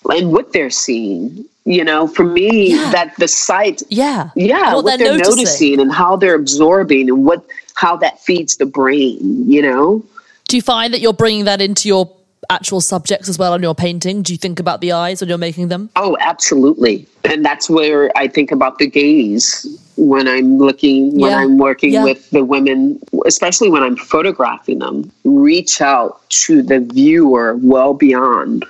and 0.10 0.32
what 0.32 0.54
they're 0.54 0.70
seeing 0.70 1.46
you 1.66 1.84
know 1.84 2.08
for 2.08 2.24
me 2.24 2.76
yeah. 2.76 2.92
that 2.92 3.16
the 3.18 3.28
sight 3.28 3.82
yeah. 3.90 4.30
yeah 4.36 4.76
what, 4.76 4.86
what 4.86 5.00
they're, 5.00 5.18
they're 5.18 5.30
noticing 5.30 5.80
and 5.80 5.92
how 5.92 6.16
they're 6.16 6.36
absorbing 6.36 7.10
and 7.10 7.26
what 7.26 7.44
how 7.76 7.96
that 7.98 8.20
feeds 8.22 8.58
the 8.58 8.66
brain 8.66 9.36
you 9.50 9.62
know? 9.62 10.04
Do 10.48 10.58
you 10.58 10.62
find 10.62 10.94
that 10.94 11.02
you're 11.02 11.14
bringing 11.14 11.46
that 11.46 11.62
into 11.62 11.88
your 11.88 12.12
actual 12.50 12.82
subjects 12.82 13.30
as 13.30 13.38
well 13.38 13.54
on 13.54 13.62
your 13.62 13.76
painting? 13.76 14.22
Do 14.22 14.34
you 14.34 14.38
think 14.38 14.60
about 14.60 14.82
the 14.82 14.92
eyes 14.92 15.22
when 15.22 15.30
you're 15.30 15.38
making 15.38 15.68
them? 15.70 15.90
Oh 15.96 16.18
absolutely. 16.20 17.08
And 17.24 17.44
that's 17.44 17.70
where 17.70 18.12
i 18.16 18.28
think 18.28 18.52
about 18.52 18.78
the 18.78 18.88
gaze 18.88 19.66
when 19.98 20.28
i'm 20.28 20.58
looking 20.58 21.20
when 21.20 21.32
yeah. 21.32 21.40
i'm 21.40 21.58
working 21.58 21.94
yeah. 21.94 22.04
with 22.04 22.30
the 22.30 22.44
women 22.44 23.00
especially 23.26 23.70
when 23.70 23.82
i'm 23.82 23.96
photographing 23.96 24.80
them 24.80 25.12
reach 25.24 25.82
out 25.82 26.22
to 26.30 26.62
the 26.62 26.80
viewer 26.80 27.56
well 27.58 27.94
beyond. 27.94 28.66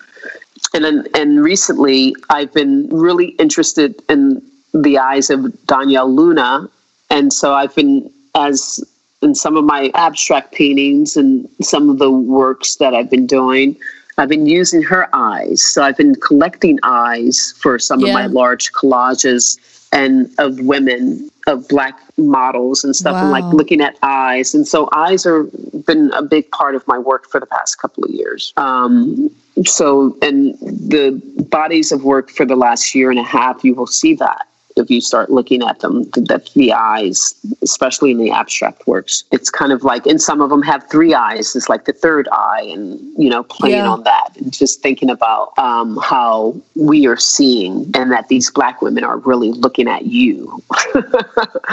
And 0.73 1.07
and 1.15 1.41
recently 1.41 2.15
I've 2.29 2.53
been 2.53 2.89
really 2.89 3.27
interested 3.39 4.01
in 4.09 4.41
the 4.73 4.97
eyes 4.97 5.29
of 5.29 5.39
Daniel 5.67 6.13
Luna, 6.13 6.69
and 7.09 7.31
so 7.31 7.53
I've 7.53 7.73
been 7.75 8.11
as 8.35 8.83
in 9.25 9.35
some 9.35 9.57
of 9.57 9.65
my 9.65 9.91
abstract 9.95 10.53
paintings 10.53 11.17
and 11.17 11.49
some 11.61 11.89
of 11.89 11.97
the 11.97 12.11
works 12.11 12.77
that 12.77 12.93
I've 12.93 13.09
been 13.09 13.27
doing. 13.27 13.75
I've 14.17 14.29
been 14.29 14.47
using 14.47 14.81
her 14.83 15.09
eyes. 15.13 15.61
So 15.61 15.83
I've 15.83 15.97
been 15.97 16.15
collecting 16.15 16.79
eyes 16.83 17.53
for 17.57 17.77
some 17.77 17.99
yeah. 17.99 18.07
of 18.07 18.13
my 18.13 18.25
large 18.27 18.71
collages 18.71 19.59
and 19.91 20.29
of 20.37 20.59
women 20.59 21.29
of 21.47 21.67
black 21.67 21.99
models 22.17 22.83
and 22.83 22.95
stuff 22.95 23.13
wow. 23.13 23.21
and 23.21 23.31
like 23.31 23.43
looking 23.53 23.81
at 23.81 23.95
eyes 24.01 24.55
and 24.55 24.67
so 24.67 24.89
eyes 24.93 25.25
are 25.25 25.43
been 25.85 26.11
a 26.13 26.23
big 26.23 26.49
part 26.51 26.75
of 26.75 26.85
my 26.87 26.97
work 26.97 27.29
for 27.29 27.39
the 27.39 27.45
past 27.45 27.79
couple 27.79 28.03
of 28.03 28.09
years 28.09 28.51
um, 28.57 29.29
so 29.63 30.17
and 30.21 30.55
the 30.59 31.21
bodies 31.49 31.91
of 31.91 32.03
work 32.03 32.31
for 32.31 32.45
the 32.45 32.55
last 32.55 32.95
year 32.95 33.11
and 33.11 33.19
a 33.19 33.23
half 33.23 33.63
you 33.63 33.75
will 33.75 33.87
see 33.87 34.15
that 34.15 34.47
if 34.75 34.89
you 34.89 34.99
start 34.99 35.29
looking 35.29 35.63
at 35.63 35.79
them, 35.79 36.03
that 36.11 36.49
the 36.53 36.73
eyes, 36.73 37.33
especially 37.61 38.11
in 38.11 38.17
the 38.17 38.31
abstract 38.31 38.85
works, 38.87 39.23
it's 39.31 39.49
kind 39.49 39.71
of 39.71 39.83
like, 39.83 40.05
and 40.05 40.21
some 40.21 40.41
of 40.41 40.49
them 40.49 40.61
have 40.61 40.87
three 40.89 41.13
eyes. 41.13 41.55
It's 41.55 41.69
like 41.69 41.85
the 41.85 41.93
third 41.93 42.27
eye, 42.31 42.67
and 42.71 42.99
you 43.17 43.29
know, 43.29 43.43
playing 43.43 43.77
yeah. 43.77 43.89
on 43.89 44.03
that, 44.03 44.29
and 44.37 44.51
just 44.51 44.81
thinking 44.81 45.09
about 45.09 45.57
um, 45.57 45.97
how 46.03 46.59
we 46.75 47.07
are 47.07 47.17
seeing, 47.17 47.89
and 47.95 48.11
that 48.11 48.27
these 48.27 48.51
black 48.51 48.81
women 48.81 49.03
are 49.03 49.17
really 49.19 49.51
looking 49.51 49.87
at 49.87 50.05
you, 50.05 50.61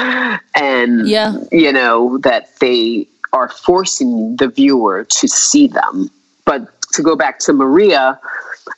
and 0.54 1.08
yeah, 1.08 1.36
you 1.50 1.72
know, 1.72 2.18
that 2.18 2.56
they 2.60 3.08
are 3.32 3.48
forcing 3.48 4.36
the 4.36 4.48
viewer 4.48 5.04
to 5.04 5.26
see 5.26 5.66
them. 5.66 6.10
But 6.44 6.81
to 6.92 7.02
go 7.02 7.16
back 7.16 7.38
to 7.40 7.52
Maria, 7.52 8.18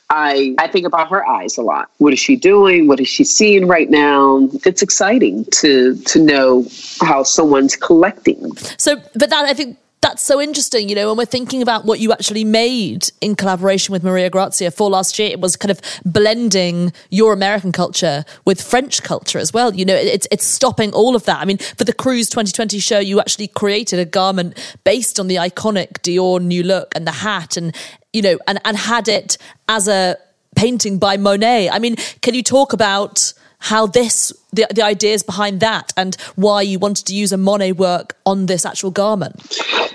I 0.09 0.55
I 0.57 0.67
think 0.67 0.85
about 0.85 1.09
her 1.09 1.25
eyes 1.27 1.57
a 1.57 1.61
lot. 1.61 1.89
What 1.97 2.13
is 2.13 2.19
she 2.19 2.35
doing? 2.35 2.87
What 2.87 2.99
is 2.99 3.07
she 3.07 3.23
seeing 3.23 3.67
right 3.67 3.89
now? 3.89 4.49
It's 4.65 4.81
exciting 4.81 5.45
to 5.51 5.95
to 5.95 6.19
know 6.19 6.65
how 7.01 7.23
someone's 7.23 7.75
collecting. 7.75 8.55
So, 8.77 8.97
but 9.13 9.29
that 9.29 9.45
I 9.45 9.53
think 9.53 9.77
that's 10.05 10.21
so 10.21 10.39
interesting, 10.39 10.87
you 10.87 10.93
know, 10.93 11.07
when 11.07 11.17
we're 11.17 11.25
thinking 11.25 11.63
about 11.63 11.83
what 11.83 11.99
you 11.99 12.11
actually 12.11 12.43
made 12.43 13.09
in 13.21 13.35
collaboration 13.35 13.91
with 13.91 14.03
Maria 14.03 14.29
Grazia 14.29 14.69
for 14.69 14.87
last 14.87 15.17
year, 15.17 15.29
it 15.29 15.41
was 15.41 15.55
kind 15.55 15.71
of 15.71 15.81
blending 16.05 16.93
your 17.09 17.33
American 17.33 17.71
culture 17.71 18.23
with 18.45 18.61
French 18.61 19.01
culture 19.01 19.39
as 19.39 19.51
well. 19.51 19.73
You 19.73 19.83
know, 19.83 19.95
it's 19.95 20.27
it's 20.29 20.45
stopping 20.45 20.93
all 20.93 21.15
of 21.15 21.25
that. 21.25 21.41
I 21.41 21.45
mean, 21.45 21.57
for 21.57 21.85
the 21.85 21.93
Cruise 21.93 22.29
2020 22.29 22.77
show, 22.77 22.99
you 22.99 23.19
actually 23.19 23.47
created 23.47 23.97
a 23.97 24.05
garment 24.05 24.55
based 24.83 25.19
on 25.19 25.25
the 25.25 25.37
iconic 25.37 25.93
Dior 26.03 26.39
new 26.39 26.61
look 26.61 26.93
and 26.95 27.07
the 27.07 27.11
hat 27.25 27.57
and 27.57 27.75
you 28.13 28.21
know, 28.21 28.37
and, 28.45 28.61
and 28.63 28.77
had 28.77 29.07
it 29.07 29.39
as 29.67 29.87
a 29.87 30.17
painting 30.55 30.99
by 30.99 31.17
Monet. 31.17 31.71
I 31.71 31.79
mean, 31.79 31.95
can 32.21 32.35
you 32.35 32.43
talk 32.43 32.73
about 32.73 33.33
how 33.65 33.85
this 33.87 34.33
the, 34.53 34.65
the 34.73 34.83
ideas 34.83 35.21
behind 35.23 35.59
that 35.59 35.91
and 35.97 36.15
why 36.35 36.61
you 36.61 36.79
wanted 36.79 37.05
to 37.07 37.13
use 37.13 37.31
a 37.31 37.37
Monet 37.37 37.73
work 37.73 38.15
on 38.25 38.45
this 38.45 38.65
actual 38.65 38.91
garment? 38.91 39.35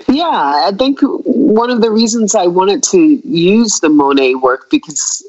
Yeah, 0.07 0.25
I 0.69 0.71
think 0.77 0.99
one 1.01 1.69
of 1.69 1.81
the 1.81 1.89
reasons 1.89 2.35
I 2.35 2.47
wanted 2.47 2.83
to 2.83 2.99
use 3.27 3.79
the 3.79 3.89
Monet 3.89 4.35
work 4.35 4.69
because 4.69 5.23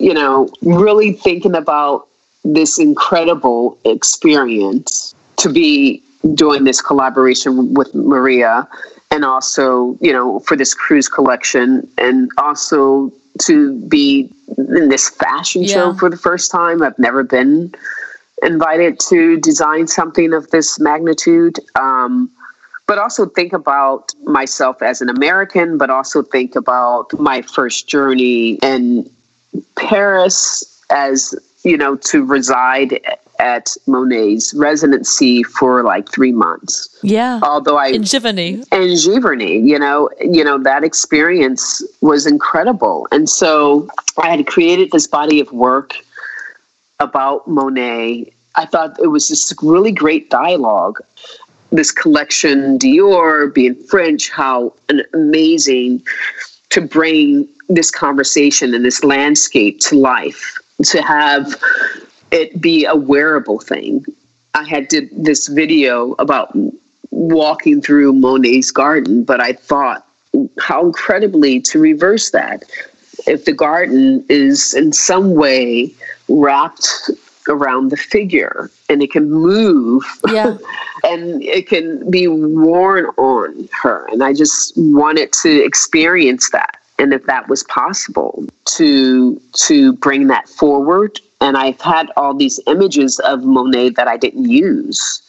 you 0.00 0.14
know, 0.14 0.48
really 0.62 1.12
thinking 1.12 1.54
about 1.54 2.08
this 2.42 2.78
incredible 2.78 3.78
experience 3.84 5.14
to 5.36 5.52
be 5.52 6.02
doing 6.34 6.64
this 6.64 6.80
collaboration 6.80 7.74
with 7.74 7.94
Maria 7.94 8.66
and 9.10 9.24
also, 9.24 9.98
you 10.00 10.12
know, 10.12 10.40
for 10.40 10.56
this 10.56 10.72
cruise 10.72 11.08
collection, 11.08 11.86
and 11.98 12.30
also 12.38 13.12
to 13.40 13.74
be 13.86 14.30
in 14.56 14.88
this 14.88 15.08
fashion 15.08 15.62
yeah. 15.62 15.74
show 15.74 15.94
for 15.94 16.10
the 16.10 16.16
first 16.16 16.50
time. 16.50 16.82
I've 16.82 16.98
never 16.98 17.22
been 17.22 17.74
invited 18.42 18.98
to 19.08 19.38
design 19.38 19.86
something 19.86 20.32
of 20.32 20.50
this 20.50 20.78
magnitude. 20.78 21.58
Um, 21.74 22.30
but 22.86 22.98
also 22.98 23.26
think 23.26 23.52
about 23.52 24.12
myself 24.24 24.82
as 24.82 25.00
an 25.00 25.08
American, 25.08 25.78
but 25.78 25.90
also 25.90 26.22
think 26.22 26.56
about 26.56 27.12
my 27.20 27.40
first 27.40 27.86
journey 27.88 28.54
in 28.62 29.08
Paris 29.76 30.64
as, 30.90 31.32
you 31.62 31.76
know, 31.76 31.94
to 31.96 32.24
reside 32.24 33.00
at 33.40 33.74
Monet's 33.86 34.52
residency 34.54 35.42
for 35.42 35.82
like 35.82 36.12
three 36.12 36.30
months. 36.30 36.88
Yeah. 37.02 37.40
Although 37.42 37.78
I 37.78 37.88
in 37.88 38.02
Giverny. 38.02 38.58
In 38.70 38.90
Giverny, 39.04 39.66
you 39.66 39.78
know, 39.78 40.10
you 40.20 40.44
know, 40.44 40.58
that 40.58 40.84
experience 40.84 41.82
was 42.02 42.26
incredible. 42.26 43.08
And 43.10 43.28
so 43.28 43.88
I 44.18 44.30
had 44.30 44.46
created 44.46 44.90
this 44.92 45.06
body 45.06 45.40
of 45.40 45.50
work 45.52 45.94
about 47.00 47.48
Monet. 47.48 48.30
I 48.56 48.66
thought 48.66 49.00
it 49.00 49.08
was 49.08 49.26
just 49.26 49.54
really 49.62 49.92
great 49.92 50.28
dialogue. 50.28 51.00
This 51.72 51.90
collection, 51.90 52.78
Dior, 52.78 53.52
being 53.52 53.74
French, 53.74 54.28
how 54.28 54.74
an 54.90 55.02
amazing 55.14 56.02
to 56.70 56.80
bring 56.80 57.48
this 57.68 57.90
conversation 57.90 58.74
and 58.74 58.84
this 58.84 59.02
landscape 59.02 59.80
to 59.80 59.96
life. 59.96 60.58
To 60.84 61.02
have 61.02 61.54
it 62.30 62.60
be 62.60 62.84
a 62.84 62.96
wearable 62.96 63.60
thing. 63.60 64.04
I 64.54 64.64
had 64.64 64.88
did 64.88 65.10
this 65.12 65.48
video 65.48 66.12
about 66.18 66.56
walking 67.10 67.80
through 67.82 68.12
Monet's 68.14 68.70
garden, 68.70 69.24
but 69.24 69.40
I 69.40 69.52
thought 69.52 70.06
how 70.58 70.86
incredibly 70.86 71.60
to 71.60 71.80
reverse 71.80 72.30
that. 72.30 72.64
If 73.26 73.44
the 73.44 73.52
garden 73.52 74.24
is 74.28 74.74
in 74.74 74.92
some 74.92 75.34
way 75.34 75.94
wrapped 76.28 77.10
around 77.48 77.90
the 77.90 77.96
figure 77.96 78.70
and 78.88 79.02
it 79.02 79.10
can 79.10 79.30
move 79.30 80.04
yeah. 80.28 80.56
and 81.04 81.42
it 81.42 81.68
can 81.68 82.08
be 82.10 82.28
worn 82.28 83.06
on 83.16 83.68
her. 83.72 84.06
And 84.12 84.22
I 84.22 84.32
just 84.32 84.72
wanted 84.76 85.32
to 85.42 85.64
experience 85.64 86.50
that. 86.50 86.78
And 86.98 87.12
if 87.12 87.24
that 87.26 87.48
was 87.48 87.64
possible 87.64 88.44
to 88.76 89.40
to 89.66 89.94
bring 89.94 90.26
that 90.28 90.48
forward 90.48 91.18
and 91.40 91.56
I've 91.56 91.80
had 91.80 92.10
all 92.16 92.34
these 92.34 92.60
images 92.66 93.18
of 93.20 93.44
Monet 93.44 93.90
that 93.90 94.08
I 94.08 94.16
didn't 94.16 94.48
use 94.48 95.22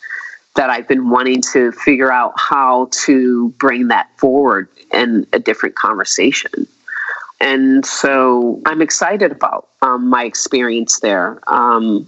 that 0.56 0.70
I've 0.70 0.88
been 0.88 1.10
wanting 1.10 1.42
to 1.54 1.72
figure 1.72 2.12
out 2.12 2.34
how 2.36 2.90
to 3.06 3.50
bring 3.52 3.88
that 3.88 4.10
forward 4.18 4.68
in 4.94 5.26
a 5.32 5.40
different 5.40 5.76
conversation. 5.76 6.68
And 7.40 7.86
so 7.86 8.62
I'm 8.66 8.82
excited 8.82 9.32
about 9.32 9.70
um, 9.82 10.10
my 10.10 10.26
experience 10.26 11.00
there. 11.00 11.40
Um, 11.48 12.08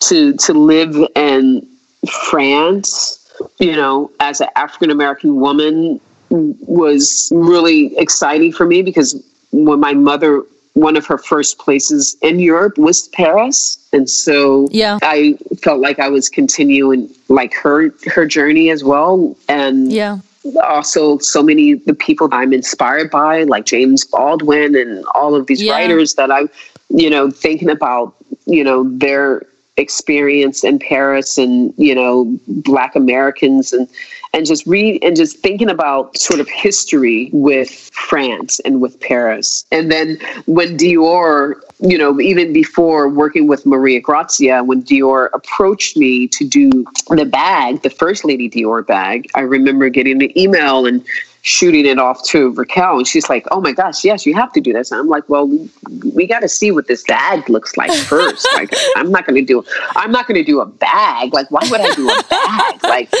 to 0.00 0.34
to 0.38 0.54
live 0.54 0.96
in 1.14 1.68
France, 2.10 3.30
you 3.58 3.76
know, 3.76 4.10
as 4.20 4.40
an 4.40 4.48
African 4.56 4.90
American 4.90 5.36
woman 5.36 6.00
was 6.30 7.30
really 7.34 7.96
exciting 7.98 8.52
for 8.52 8.64
me 8.64 8.82
because 8.82 9.22
when 9.52 9.80
my 9.80 9.92
mother 9.92 10.42
one 10.74 10.96
of 10.96 11.06
her 11.06 11.18
first 11.18 11.58
places 11.58 12.16
in 12.22 12.38
Europe 12.38 12.78
was 12.78 13.08
Paris. 13.08 13.78
And 13.92 14.08
so 14.08 14.68
yeah. 14.70 14.98
I 15.02 15.36
felt 15.62 15.80
like 15.80 15.98
I 15.98 16.08
was 16.08 16.28
continuing 16.28 17.12
like 17.28 17.52
her 17.54 17.92
her 18.06 18.26
journey 18.26 18.70
as 18.70 18.84
well. 18.84 19.36
And 19.48 19.92
yeah. 19.92 20.18
also 20.62 21.18
so 21.18 21.42
many 21.42 21.74
the 21.74 21.94
people 21.94 22.28
I'm 22.32 22.52
inspired 22.52 23.10
by, 23.10 23.44
like 23.44 23.64
James 23.66 24.04
Baldwin 24.04 24.76
and 24.76 25.04
all 25.14 25.34
of 25.34 25.46
these 25.46 25.62
yeah. 25.62 25.72
writers 25.72 26.14
that 26.14 26.30
I'm, 26.30 26.48
you 26.88 27.10
know, 27.10 27.30
thinking 27.30 27.70
about, 27.70 28.14
you 28.46 28.62
know, 28.62 28.84
their 28.96 29.42
experience 29.76 30.62
in 30.62 30.78
Paris 30.78 31.38
and, 31.38 31.74
you 31.76 31.94
know, 31.94 32.38
black 32.46 32.94
Americans 32.94 33.72
and 33.72 33.88
and 34.32 34.46
just 34.46 34.66
read 34.66 35.02
and 35.02 35.16
just 35.16 35.38
thinking 35.38 35.68
about 35.68 36.16
sort 36.16 36.40
of 36.40 36.48
history 36.48 37.30
with 37.32 37.90
France 37.92 38.60
and 38.60 38.80
with 38.80 39.00
Paris. 39.00 39.66
And 39.72 39.90
then 39.90 40.18
when 40.46 40.76
Dior, 40.76 41.60
you 41.80 41.98
know, 41.98 42.20
even 42.20 42.52
before 42.52 43.08
working 43.08 43.46
with 43.46 43.66
Maria 43.66 44.00
Grazia, 44.00 44.62
when 44.62 44.82
Dior 44.82 45.30
approached 45.32 45.96
me 45.96 46.28
to 46.28 46.46
do 46.46 46.84
the 47.08 47.24
bag, 47.24 47.82
the 47.82 47.90
first 47.90 48.24
lady 48.24 48.48
Dior 48.48 48.86
bag, 48.86 49.28
I 49.34 49.40
remember 49.40 49.88
getting 49.88 50.22
an 50.22 50.38
email 50.38 50.86
and 50.86 51.04
shooting 51.42 51.86
it 51.86 51.98
off 51.98 52.22
to 52.28 52.50
Raquel, 52.52 52.98
and 52.98 53.06
she's 53.06 53.30
like, 53.30 53.46
"Oh 53.50 53.60
my 53.60 53.72
gosh, 53.72 54.04
yes, 54.04 54.26
you 54.26 54.34
have 54.34 54.52
to 54.52 54.60
do 54.60 54.72
this." 54.74 54.90
And 54.90 55.00
I'm 55.00 55.08
like, 55.08 55.26
"Well, 55.28 55.48
we, 55.48 55.70
we 56.14 56.26
got 56.26 56.40
to 56.40 56.48
see 56.48 56.70
what 56.70 56.86
this 56.86 57.02
bag 57.04 57.48
looks 57.48 57.76
like 57.78 57.92
first. 58.08 58.46
like, 58.54 58.70
I'm 58.96 59.10
not 59.10 59.26
going 59.26 59.36
to 59.36 59.46
do, 59.46 59.64
I'm 59.96 60.12
not 60.12 60.26
going 60.26 60.36
to 60.36 60.44
do 60.44 60.60
a 60.60 60.66
bag. 60.66 61.32
Like, 61.32 61.50
why 61.50 61.66
would 61.70 61.80
I 61.80 61.94
do 61.94 62.08
a 62.10 62.22
bag? 62.28 62.84
Like." 62.84 63.12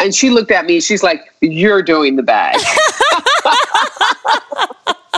And 0.00 0.14
she 0.14 0.30
looked 0.30 0.50
at 0.50 0.66
me. 0.66 0.74
And 0.76 0.82
she's 0.82 1.02
like, 1.02 1.32
"You're 1.40 1.82
doing 1.82 2.16
the 2.16 2.22
bag." 2.22 2.56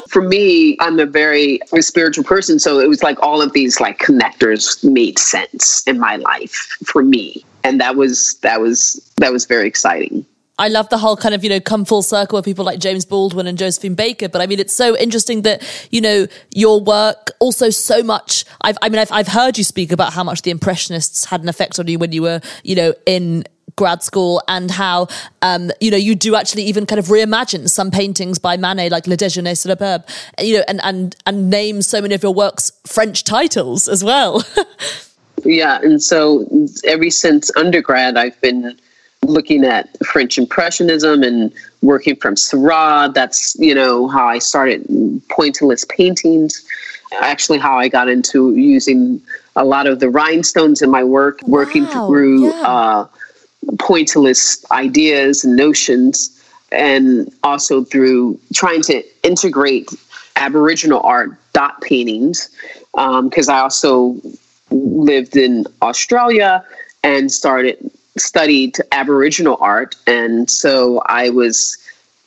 For 0.09 0.21
me, 0.21 0.77
I'm 0.81 0.99
a 0.99 1.07
very 1.07 1.59
spiritual 1.81 2.25
person, 2.25 2.59
so 2.59 2.79
it 2.81 2.89
was 2.89 3.03
like 3.03 3.19
all 3.23 3.41
of 3.41 3.55
these 3.55 3.81
like 3.81 3.99
connectors 3.99 4.85
made 4.85 5.19
sense 5.19 5.83
in 5.87 5.99
my 5.99 6.17
life 6.17 6.77
for 6.85 7.03
me, 7.03 7.43
and 7.65 7.81
that 7.81 7.97
was 7.97 8.35
that 8.43 8.61
was 8.61 9.11
that 9.17 9.33
was 9.33 9.47
very 9.47 9.67
exciting. 9.67 10.27
I 10.59 10.69
love 10.69 10.89
the 10.91 10.99
whole 10.99 11.17
kind 11.17 11.35
of, 11.35 11.43
you 11.43 11.51
know, 11.51 11.61
come 11.61 11.85
full 11.85 12.03
circle 12.03 12.37
with 12.37 12.45
people 12.45 12.65
like 12.65 12.79
James 12.79 13.05
Baldwin 13.05 13.47
and 13.47 13.57
Josephine 13.57 13.95
Baker. 13.95 14.29
But 14.29 14.43
I 14.43 14.47
mean, 14.47 14.61
it's 14.61 14.75
so 14.75 14.97
interesting 14.97 15.43
that, 15.43 15.63
you 15.91 16.01
know, 16.01 16.27
your 16.55 16.81
work 16.81 17.33
also 17.41 17.71
so 17.71 18.03
much. 18.03 18.45
I've, 18.61 18.77
I 18.83 18.89
mean, 18.89 18.99
I've, 18.99 19.11
I've 19.11 19.29
heard 19.29 19.57
you 19.57 19.65
speak 19.65 19.93
about 19.93 20.13
how 20.13 20.23
much 20.23 20.43
the 20.43 20.51
Impressionists 20.51 21.25
had 21.25 21.43
an 21.43 21.49
effect 21.49 21.79
on 21.79 21.89
you 21.89 21.99
when 21.99 22.13
you 22.13 22.23
were, 22.23 22.41
you 22.63 22.77
know, 22.77 22.95
in 23.07 23.45
grad 23.77 24.03
school 24.03 24.43
and 24.49 24.71
how 24.71 25.07
um, 25.43 25.71
you 25.81 25.91
know 25.91 25.97
you 25.97 26.15
do 26.15 26.35
actually 26.35 26.63
even 26.63 26.87
kind 26.87 26.99
of 26.99 27.07
reimagine 27.07 27.69
some 27.69 27.91
paintings 27.91 28.39
by 28.39 28.57
Manet 28.57 28.91
like 28.91 29.07
Le 29.07 29.17
Déjeuner 29.17 29.57
sur 29.57 29.71
l'herbe 29.71 30.05
you 30.39 30.57
know 30.57 30.65
and 30.69 30.81
and 30.85 31.17
and 31.27 31.51
name 31.51 31.83
so 31.83 32.01
many 32.01 32.15
of 32.15 32.23
your 32.23 32.35
works 32.35 32.73
French 32.87 33.25
titles 33.25 33.89
as 33.89 34.03
well 34.05 34.45
yeah 35.45 35.81
and 35.83 36.03
so 36.03 36.47
ever 36.85 37.11
since 37.11 37.51
undergrad 37.57 38.17
I've 38.17 38.41
been 38.41 38.77
looking 39.25 39.65
at 39.65 39.89
French 40.05 40.39
Impressionism 40.39 41.23
and 41.23 41.53
working 41.81 42.17
from 42.17 42.37
Seurat. 42.37 43.15
That's, 43.15 43.57
you 43.59 43.75
know, 43.75 44.09
how 44.09 44.27
I 44.27 44.39
started 44.39 44.85
pointillist 45.29 45.89
paintings. 45.89 46.65
Actually, 47.21 47.59
how 47.59 47.79
I 47.79 47.89
got 47.89 48.09
into 48.09 48.55
using 48.57 49.21
a 49.57 49.65
lot 49.65 49.87
of 49.87 50.01
the 50.01 50.09
rhinestones 50.09 50.81
in 50.81 50.91
my 50.91 51.05
work, 51.05 51.41
wow, 51.43 51.59
working 51.59 51.87
through 51.87 52.49
yeah. 52.49 52.63
uh, 52.63 53.07
pointillist 53.77 54.71
ideas 54.71 55.45
and 55.45 55.57
notions, 55.57 56.43
and 56.71 57.33
also 57.43 57.85
through 57.85 58.39
trying 58.55 58.83
to 58.83 59.03
integrate 59.23 59.91
Aboriginal 60.37 61.01
art, 61.03 61.31
dot 61.53 61.81
paintings, 61.83 62.49
because 62.95 63.49
um, 63.49 63.55
I 63.55 63.61
also 63.61 64.17
lived 64.71 65.37
in 65.37 65.67
Australia 65.83 66.65
and 67.03 67.31
started 67.31 67.91
studied 68.17 68.77
Aboriginal 68.93 69.57
art. 69.61 69.97
And 70.07 70.51
so 70.51 71.03
I 71.07 71.31
was 71.31 71.79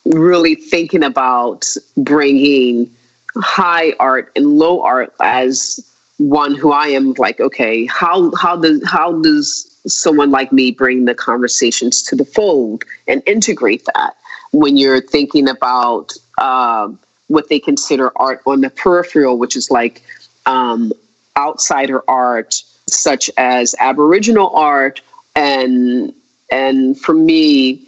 really 0.05 0.55
thinking 0.55 1.03
about 1.03 1.67
bringing 1.97 2.89
high 3.37 3.93
art 3.99 4.31
and 4.35 4.57
low 4.57 4.81
art 4.81 5.13
as 5.19 5.79
one 6.17 6.55
who 6.55 6.71
I 6.71 6.87
am 6.87 7.13
like, 7.13 7.39
okay, 7.39 7.85
how, 7.85 8.33
how 8.35 8.55
does, 8.55 8.87
how 8.87 9.21
does 9.21 9.74
someone 9.87 10.31
like 10.31 10.51
me 10.51 10.71
bring 10.71 11.05
the 11.05 11.15
conversations 11.15 12.01
to 12.03 12.15
the 12.15 12.25
fold 12.25 12.83
and 13.07 13.21
integrate 13.25 13.85
that. 13.93 14.15
When 14.51 14.77
you're 14.77 15.01
thinking 15.01 15.47
about 15.49 16.13
uh, 16.37 16.89
what 17.27 17.49
they 17.49 17.59
consider 17.59 18.11
art 18.17 18.41
on 18.45 18.61
the 18.61 18.69
peripheral, 18.69 19.37
which 19.37 19.55
is 19.55 19.69
like 19.69 20.01
um, 20.45 20.93
outsider 21.37 22.03
art, 22.09 22.63
such 22.87 23.29
as 23.37 23.75
Aboriginal 23.79 24.55
art 24.55 25.01
and 25.35 26.13
and 26.51 26.99
for 26.99 27.13
me 27.13 27.81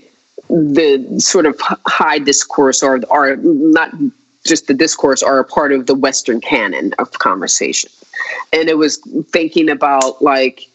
the 0.49 1.19
sort 1.19 1.45
of 1.45 1.59
high 1.59 2.19
discourse 2.19 2.81
or 2.81 2.99
are 3.11 3.35
not 3.37 3.93
just 4.45 4.67
the 4.67 4.73
discourse 4.73 5.21
are 5.21 5.39
a 5.39 5.43
part 5.43 5.71
of 5.71 5.87
the 5.87 5.95
western 5.95 6.39
canon 6.39 6.93
of 6.99 7.11
conversation. 7.19 7.91
And 8.53 8.69
it 8.69 8.77
was 8.77 8.97
thinking 9.29 9.69
about 9.69 10.21
like 10.21 10.66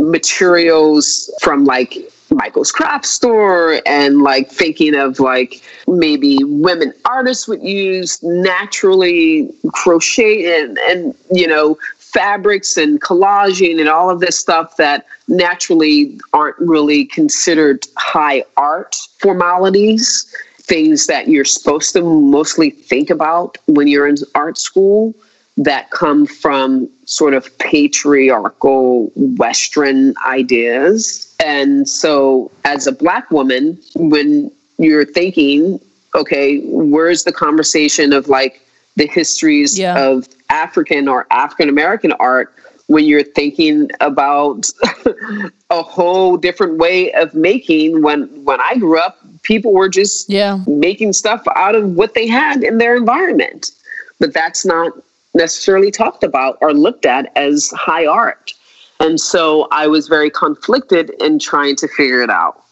materials 0.00 1.30
from 1.40 1.64
like 1.64 1.96
Michael's 2.30 2.70
craft 2.70 3.06
store 3.06 3.80
and 3.86 4.22
like 4.22 4.50
thinking 4.50 4.94
of 4.94 5.18
like 5.18 5.62
maybe 5.88 6.38
women 6.44 6.92
artists 7.04 7.48
would 7.48 7.62
use 7.62 8.22
naturally 8.22 9.52
crochet 9.72 10.60
and 10.62 10.78
and 10.78 11.14
you 11.32 11.46
know 11.46 11.76
fabrics 11.98 12.76
and 12.76 13.00
collaging 13.00 13.78
and 13.78 13.88
all 13.88 14.10
of 14.10 14.20
this 14.20 14.38
stuff 14.38 14.76
that 14.76 15.06
naturally 15.28 16.18
aren't 16.32 16.58
really 16.58 17.04
considered 17.04 17.86
high 17.96 18.44
art 18.56 18.96
formalities, 19.18 20.34
things 20.58 21.06
that 21.06 21.28
you're 21.28 21.44
supposed 21.44 21.92
to 21.92 22.02
mostly 22.02 22.70
think 22.70 23.10
about 23.10 23.58
when 23.66 23.86
you're 23.86 24.08
in 24.08 24.16
art 24.34 24.58
school 24.58 25.14
that 25.60 25.90
come 25.90 26.26
from 26.26 26.88
sort 27.04 27.34
of 27.34 27.56
patriarchal 27.58 29.12
Western 29.14 30.14
ideas. 30.26 31.34
And 31.44 31.86
so, 31.86 32.50
as 32.64 32.86
a 32.86 32.92
Black 32.92 33.30
woman, 33.30 33.78
when 33.94 34.50
you're 34.78 35.04
thinking, 35.04 35.78
okay, 36.14 36.60
where's 36.64 37.24
the 37.24 37.32
conversation 37.32 38.14
of 38.14 38.28
like 38.28 38.62
the 38.96 39.06
histories 39.06 39.78
yeah. 39.78 40.02
of 40.02 40.28
African 40.48 41.08
or 41.08 41.26
African 41.30 41.68
American 41.68 42.12
art 42.12 42.54
when 42.86 43.04
you're 43.04 43.22
thinking 43.22 43.88
about 44.00 44.68
a 45.70 45.82
whole 45.82 46.36
different 46.36 46.78
way 46.78 47.12
of 47.12 47.34
making 47.34 48.02
when 48.02 48.22
when 48.44 48.60
I 48.60 48.76
grew 48.78 48.98
up 48.98 49.18
people 49.42 49.72
were 49.72 49.88
just 49.88 50.28
yeah. 50.28 50.58
making 50.66 51.12
stuff 51.12 51.42
out 51.54 51.74
of 51.74 51.92
what 51.92 52.14
they 52.14 52.26
had 52.26 52.64
in 52.64 52.78
their 52.78 52.96
environment 52.96 53.70
but 54.18 54.34
that's 54.34 54.64
not 54.66 54.92
necessarily 55.34 55.90
talked 55.90 56.24
about 56.24 56.58
or 56.60 56.72
looked 56.72 57.06
at 57.06 57.32
as 57.36 57.70
high 57.70 58.06
art 58.06 58.52
and 58.98 59.20
so 59.20 59.68
I 59.70 59.86
was 59.86 60.08
very 60.08 60.30
conflicted 60.30 61.10
in 61.20 61.38
trying 61.38 61.76
to 61.76 61.88
figure 61.88 62.22
it 62.22 62.30
out 62.30 62.64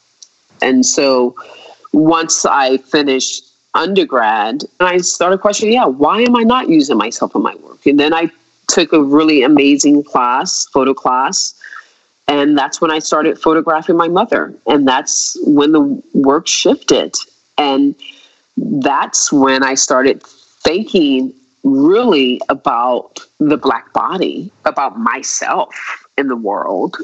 and 0.61 0.85
so 0.85 1.35
once 1.93 2.45
I 2.45 2.79
finished 2.79 3.45
undergrad, 3.75 4.65
I 4.81 4.99
started 4.99 5.41
questioning, 5.41 5.75
yeah, 5.75 5.87
why 5.87 6.21
am 6.21 6.37
I 6.37 6.43
not 6.43 6.69
using 6.69 6.97
myself 6.97 7.35
in 7.35 7.43
my 7.43 7.55
work? 7.57 7.87
And 7.87 7.99
then 7.99 8.13
I 8.13 8.31
took 8.69 8.93
a 8.93 9.03
really 9.03 9.43
amazing 9.43 10.05
class, 10.05 10.67
photo 10.67 10.95
class, 10.95 11.55
and 12.27 12.59
that's 12.59 12.81
when 12.81 12.91
I 12.91 12.99
started 12.99 13.39
photographing 13.41 13.97
my 13.97 14.09
mother. 14.09 14.55
And 14.67 14.87
that's 14.87 15.39
when 15.45 15.73
the 15.73 16.03
work 16.13 16.47
shifted. 16.47 17.15
And 17.57 17.95
that's 18.57 19.33
when 19.33 19.63
I 19.63 19.75
started 19.75 20.23
thinking 20.23 21.33
really 21.65 22.41
about 22.49 23.21
the 23.39 23.57
black 23.57 23.93
body, 23.93 24.51
about 24.65 24.99
myself 24.99 25.75
in 26.17 26.29
the 26.29 26.37
world. 26.37 26.97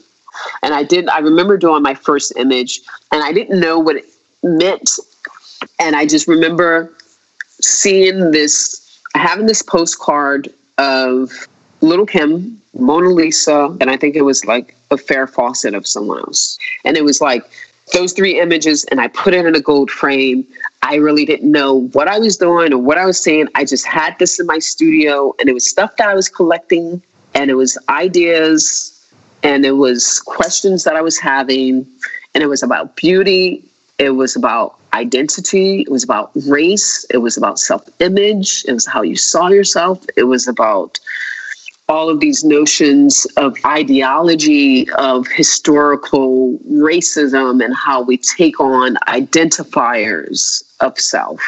And 0.63 0.75
I 0.75 0.83
did, 0.83 1.09
I 1.09 1.19
remember 1.19 1.57
doing 1.57 1.83
my 1.83 1.95
first 1.95 2.33
image, 2.37 2.81
and 3.13 3.23
I 3.23 3.33
didn't 3.33 3.61
know 3.61 3.79
what 3.79 3.97
it 3.97 4.05
meant 4.43 4.99
and 5.79 5.97
I 5.97 6.07
just 6.07 6.29
remember 6.29 6.93
seeing 7.61 8.31
this, 8.31 9.01
having 9.15 9.47
this 9.47 9.63
postcard 9.63 10.53
of 10.79 11.31
Lil' 11.81 12.07
Kim, 12.07 12.61
Mona 12.79 13.11
Lisa, 13.11 13.77
and 13.81 13.91
I 13.91 13.97
think 13.97 14.17
it 14.17 14.23
was 14.23 14.45
like 14.45 14.77
a 14.91 14.97
Farrah 14.97 15.31
Fawcett 15.31 15.75
of 15.75 15.87
someone 15.87 16.19
else. 16.21 16.59
And 16.85 16.97
it 16.97 17.05
was 17.05 17.21
like 17.21 17.45
those 17.93 18.13
three 18.13 18.41
images, 18.41 18.85
and 18.85 19.01
I 19.01 19.09
put 19.09 19.35
it 19.35 19.45
in 19.47 19.55
a 19.55 19.61
gold 19.61 19.91
frame. 19.91 20.47
I 20.85 20.97
really 20.97 21.25
didn't 21.25 21.51
know 21.51 21.89
what 21.93 22.09
I 22.09 22.19
was 22.19 22.37
doing 22.37 22.75
or 22.75 22.79
what 22.79 22.99
I 22.99 23.07
was 23.07 23.19
saying. 23.19 23.49
I 23.55 23.65
just 23.65 23.87
had 23.87 24.19
this 24.19 24.39
in 24.39 24.47
my 24.47 24.59
studio, 24.59 25.35
and 25.41 25.49
it 25.49 25.55
was 25.55 25.67
stuff 25.67 25.97
that 25.97 26.11
I 26.11 26.15
was 26.15 26.29
collecting, 26.29 27.03
and 27.35 27.51
it 27.51 27.55
was 27.55 27.79
ideas, 27.89 29.09
and 29.43 29.65
it 29.65 29.73
was 29.73 30.21
questions 30.21 30.85
that 30.85 30.95
I 30.95 31.01
was 31.01 31.19
having, 31.19 31.87
and 32.35 32.43
it 32.43 32.49
was 32.49 32.63
about 32.63 32.97
beauty. 32.97 33.65
It 33.99 34.11
was 34.11 34.37
about 34.37 34.79
identity. 34.93 35.81
It 35.81 35.91
was 35.91 36.05
about 36.05 36.33
race. 36.47 37.07
It 37.09 37.19
was 37.19 37.39
about 37.39 37.59
self 37.59 37.89
image. 38.01 38.63
It 38.69 38.75
was 38.75 38.87
how 38.87 39.01
you 39.01 39.17
saw 39.17 39.49
yourself. 39.49 40.05
It 40.19 40.25
was 40.25 40.47
about 40.47 41.01
all 41.89 42.09
of 42.09 42.21
these 42.21 42.43
notions 42.45 43.27
of 43.37 43.57
ideology, 43.67 44.91
of 44.93 45.27
historical 45.29 46.59
racism, 46.71 47.63
and 47.63 47.75
how 47.75 48.03
we 48.03 48.17
take 48.17 48.59
on 48.59 48.97
identifiers 49.07 50.63
of 50.81 50.99
self, 50.99 51.43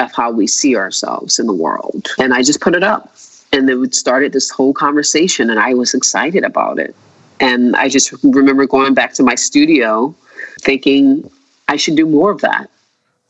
of 0.00 0.12
how 0.12 0.32
we 0.32 0.46
see 0.46 0.76
ourselves 0.76 1.38
in 1.38 1.46
the 1.46 1.52
world. 1.52 2.08
And 2.18 2.34
I 2.34 2.42
just 2.42 2.60
put 2.60 2.74
it 2.74 2.82
up. 2.82 3.14
and 3.52 3.68
then 3.68 3.82
it 3.82 3.94
started 3.94 4.32
this 4.32 4.48
whole 4.50 4.72
conversation, 4.72 5.50
and 5.50 5.58
I 5.58 5.74
was 5.74 5.92
excited 5.94 6.44
about 6.44 6.78
it. 6.78 6.94
And 7.40 7.74
I 7.74 7.88
just 7.88 8.12
remember 8.22 8.66
going 8.66 8.94
back 8.94 9.12
to 9.14 9.22
my 9.22 9.34
studio 9.34 10.14
thinking 10.60 11.28
I 11.68 11.76
should 11.76 11.96
do 11.96 12.06
more 12.06 12.30
of 12.30 12.40
that. 12.42 12.70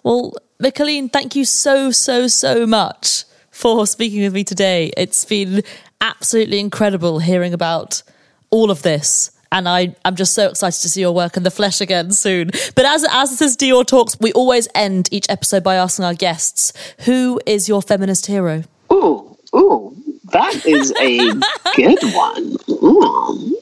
Well, 0.04 0.34
Mickalene, 0.62 1.10
thank 1.12 1.36
you 1.36 1.44
so, 1.44 1.90
so, 1.90 2.26
so 2.26 2.66
much 2.66 3.24
for 3.50 3.86
speaking 3.86 4.20
with 4.22 4.34
me 4.34 4.44
today. 4.44 4.90
It's 4.96 5.24
been 5.24 5.62
absolutely 6.00 6.58
incredible 6.58 7.18
hearing 7.18 7.52
about 7.52 8.02
all 8.50 8.70
of 8.70 8.82
this. 8.82 9.30
And 9.52 9.68
I, 9.68 9.96
I'm 10.04 10.14
just 10.14 10.34
so 10.34 10.48
excited 10.50 10.80
to 10.80 10.88
see 10.88 11.00
your 11.00 11.12
work 11.12 11.36
in 11.36 11.42
the 11.42 11.50
flesh 11.50 11.80
again 11.80 12.12
soon. 12.12 12.50
But 12.76 12.84
as, 12.84 13.04
as 13.10 13.30
this 13.30 13.42
is 13.42 13.56
Dior 13.56 13.84
Talks, 13.84 14.18
we 14.20 14.32
always 14.32 14.68
end 14.74 15.08
each 15.10 15.26
episode 15.28 15.64
by 15.64 15.74
asking 15.74 16.04
our 16.04 16.14
guests, 16.14 16.72
who 17.00 17.40
is 17.46 17.68
your 17.68 17.82
feminist 17.82 18.26
hero? 18.26 18.62
Ooh, 18.92 19.36
ooh, 19.54 19.96
that 20.32 20.64
is 20.66 20.92
a 21.00 21.18
good 21.76 21.98
one. 22.14 22.56
Ooh. 22.68 23.60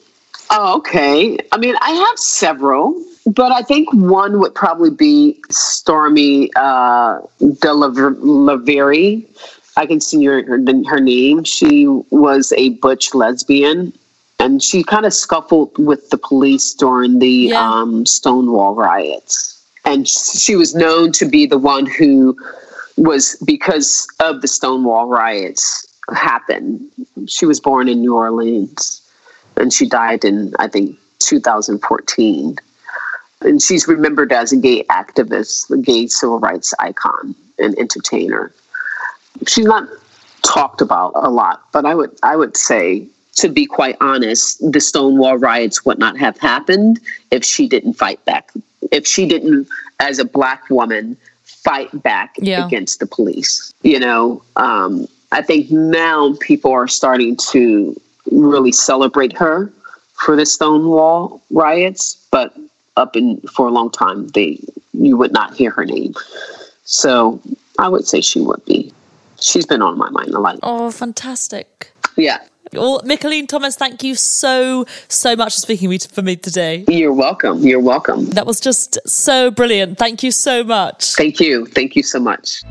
Oh, 0.51 0.77
okay. 0.77 1.37
I 1.51 1.57
mean, 1.57 1.75
I 1.81 1.91
have 1.91 2.19
several, 2.19 3.03
but 3.25 3.51
I 3.51 3.61
think 3.61 3.91
one 3.93 4.39
would 4.39 4.53
probably 4.55 4.89
be 4.91 5.41
Stormé 5.49 6.49
uh. 6.55 7.21
I 9.79 9.85
can 9.85 10.01
see 10.01 10.25
her, 10.25 10.43
her, 10.43 10.59
her 10.89 10.99
name. 10.99 11.45
She 11.45 11.87
was 11.87 12.51
a 12.57 12.71
butch 12.81 13.15
lesbian, 13.15 13.93
and 14.37 14.61
she 14.61 14.83
kind 14.83 15.05
of 15.05 15.13
scuffled 15.13 15.77
with 15.77 16.09
the 16.09 16.17
police 16.17 16.73
during 16.73 17.19
the 17.19 17.47
yeah. 17.51 17.61
um, 17.61 18.05
Stonewall 18.05 18.75
riots. 18.75 19.63
And 19.85 20.05
she 20.05 20.57
was 20.57 20.75
known 20.75 21.13
to 21.13 21.25
be 21.25 21.45
the 21.45 21.57
one 21.57 21.85
who 21.85 22.37
was 22.97 23.37
because 23.45 24.05
of 24.19 24.41
the 24.41 24.49
Stonewall 24.49 25.07
riots 25.07 25.87
happened. 26.13 26.81
She 27.27 27.45
was 27.45 27.61
born 27.61 27.87
in 27.87 28.01
New 28.01 28.15
Orleans 28.15 29.01
and 29.55 29.71
she 29.71 29.87
died 29.87 30.25
in, 30.25 30.53
I 30.59 30.67
think, 30.67 30.99
2014. 31.19 32.57
And 33.41 33.61
she's 33.61 33.87
remembered 33.87 34.33
as 34.33 34.51
a 34.51 34.57
gay 34.57 34.83
activist, 34.89 35.71
a 35.71 35.77
gay 35.77 36.07
civil 36.07 36.39
rights 36.39 36.73
icon 36.79 37.33
and 37.57 37.79
entertainer. 37.79 38.51
She's 39.47 39.65
not 39.65 39.87
talked 40.43 40.81
about 40.81 41.11
a 41.15 41.29
lot, 41.29 41.63
but 41.71 41.85
I 41.85 41.95
would 41.95 42.17
I 42.23 42.35
would 42.35 42.57
say, 42.57 43.07
to 43.35 43.49
be 43.49 43.65
quite 43.65 43.97
honest, 44.01 44.59
the 44.71 44.81
Stonewall 44.81 45.37
riots 45.37 45.85
would 45.85 45.99
not 45.99 46.17
have 46.17 46.37
happened 46.39 46.99
if 47.31 47.43
she 47.43 47.67
didn't 47.67 47.93
fight 47.93 48.23
back. 48.25 48.51
If 48.91 49.05
she 49.05 49.27
didn't, 49.27 49.67
as 49.99 50.19
a 50.19 50.25
black 50.25 50.69
woman, 50.69 51.17
fight 51.43 51.89
back 52.01 52.35
yeah. 52.37 52.65
against 52.65 52.99
the 52.99 53.05
police. 53.05 53.73
You 53.83 53.99
know, 53.99 54.41
um, 54.55 55.07
I 55.31 55.41
think 55.41 55.69
now 55.71 56.35
people 56.39 56.71
are 56.71 56.87
starting 56.87 57.35
to 57.51 57.99
really 58.31 58.71
celebrate 58.71 59.37
her 59.37 59.71
for 60.13 60.35
the 60.35 60.45
Stonewall 60.45 61.41
riots, 61.51 62.27
but 62.31 62.55
up 62.97 63.15
in 63.15 63.39
for 63.41 63.67
a 63.67 63.71
long 63.71 63.89
time 63.89 64.27
they 64.29 64.59
you 64.93 65.15
would 65.15 65.31
not 65.31 65.55
hear 65.55 65.71
her 65.71 65.85
name. 65.85 66.13
So 66.83 67.39
I 67.77 67.87
would 67.87 68.07
say 68.07 68.21
she 68.21 68.41
would 68.41 68.63
be. 68.65 68.91
She's 69.41 69.65
been 69.65 69.81
on 69.81 69.97
my 69.97 70.09
mind 70.09 70.33
a 70.33 70.39
lot. 70.39 70.59
Oh, 70.63 70.91
fantastic. 70.91 71.91
Yeah. 72.15 72.41
Well, 72.73 73.01
Mickalene 73.01 73.47
Thomas, 73.47 73.75
thank 73.75 74.03
you 74.03 74.13
so, 74.13 74.85
so 75.07 75.35
much 75.35 75.55
for 75.55 75.61
speaking 75.61 75.97
for 75.99 76.21
me 76.21 76.35
today. 76.35 76.85
You're 76.87 77.13
welcome. 77.13 77.59
You're 77.63 77.79
welcome. 77.79 78.25
That 78.27 78.45
was 78.45 78.59
just 78.59 78.99
so 79.09 79.49
brilliant. 79.49 79.97
Thank 79.97 80.21
you 80.21 80.31
so 80.31 80.63
much. 80.63 81.15
Thank 81.15 81.39
you. 81.39 81.65
Thank 81.65 81.95
you 81.95 82.03
so 82.03 82.19
much. 82.19 82.61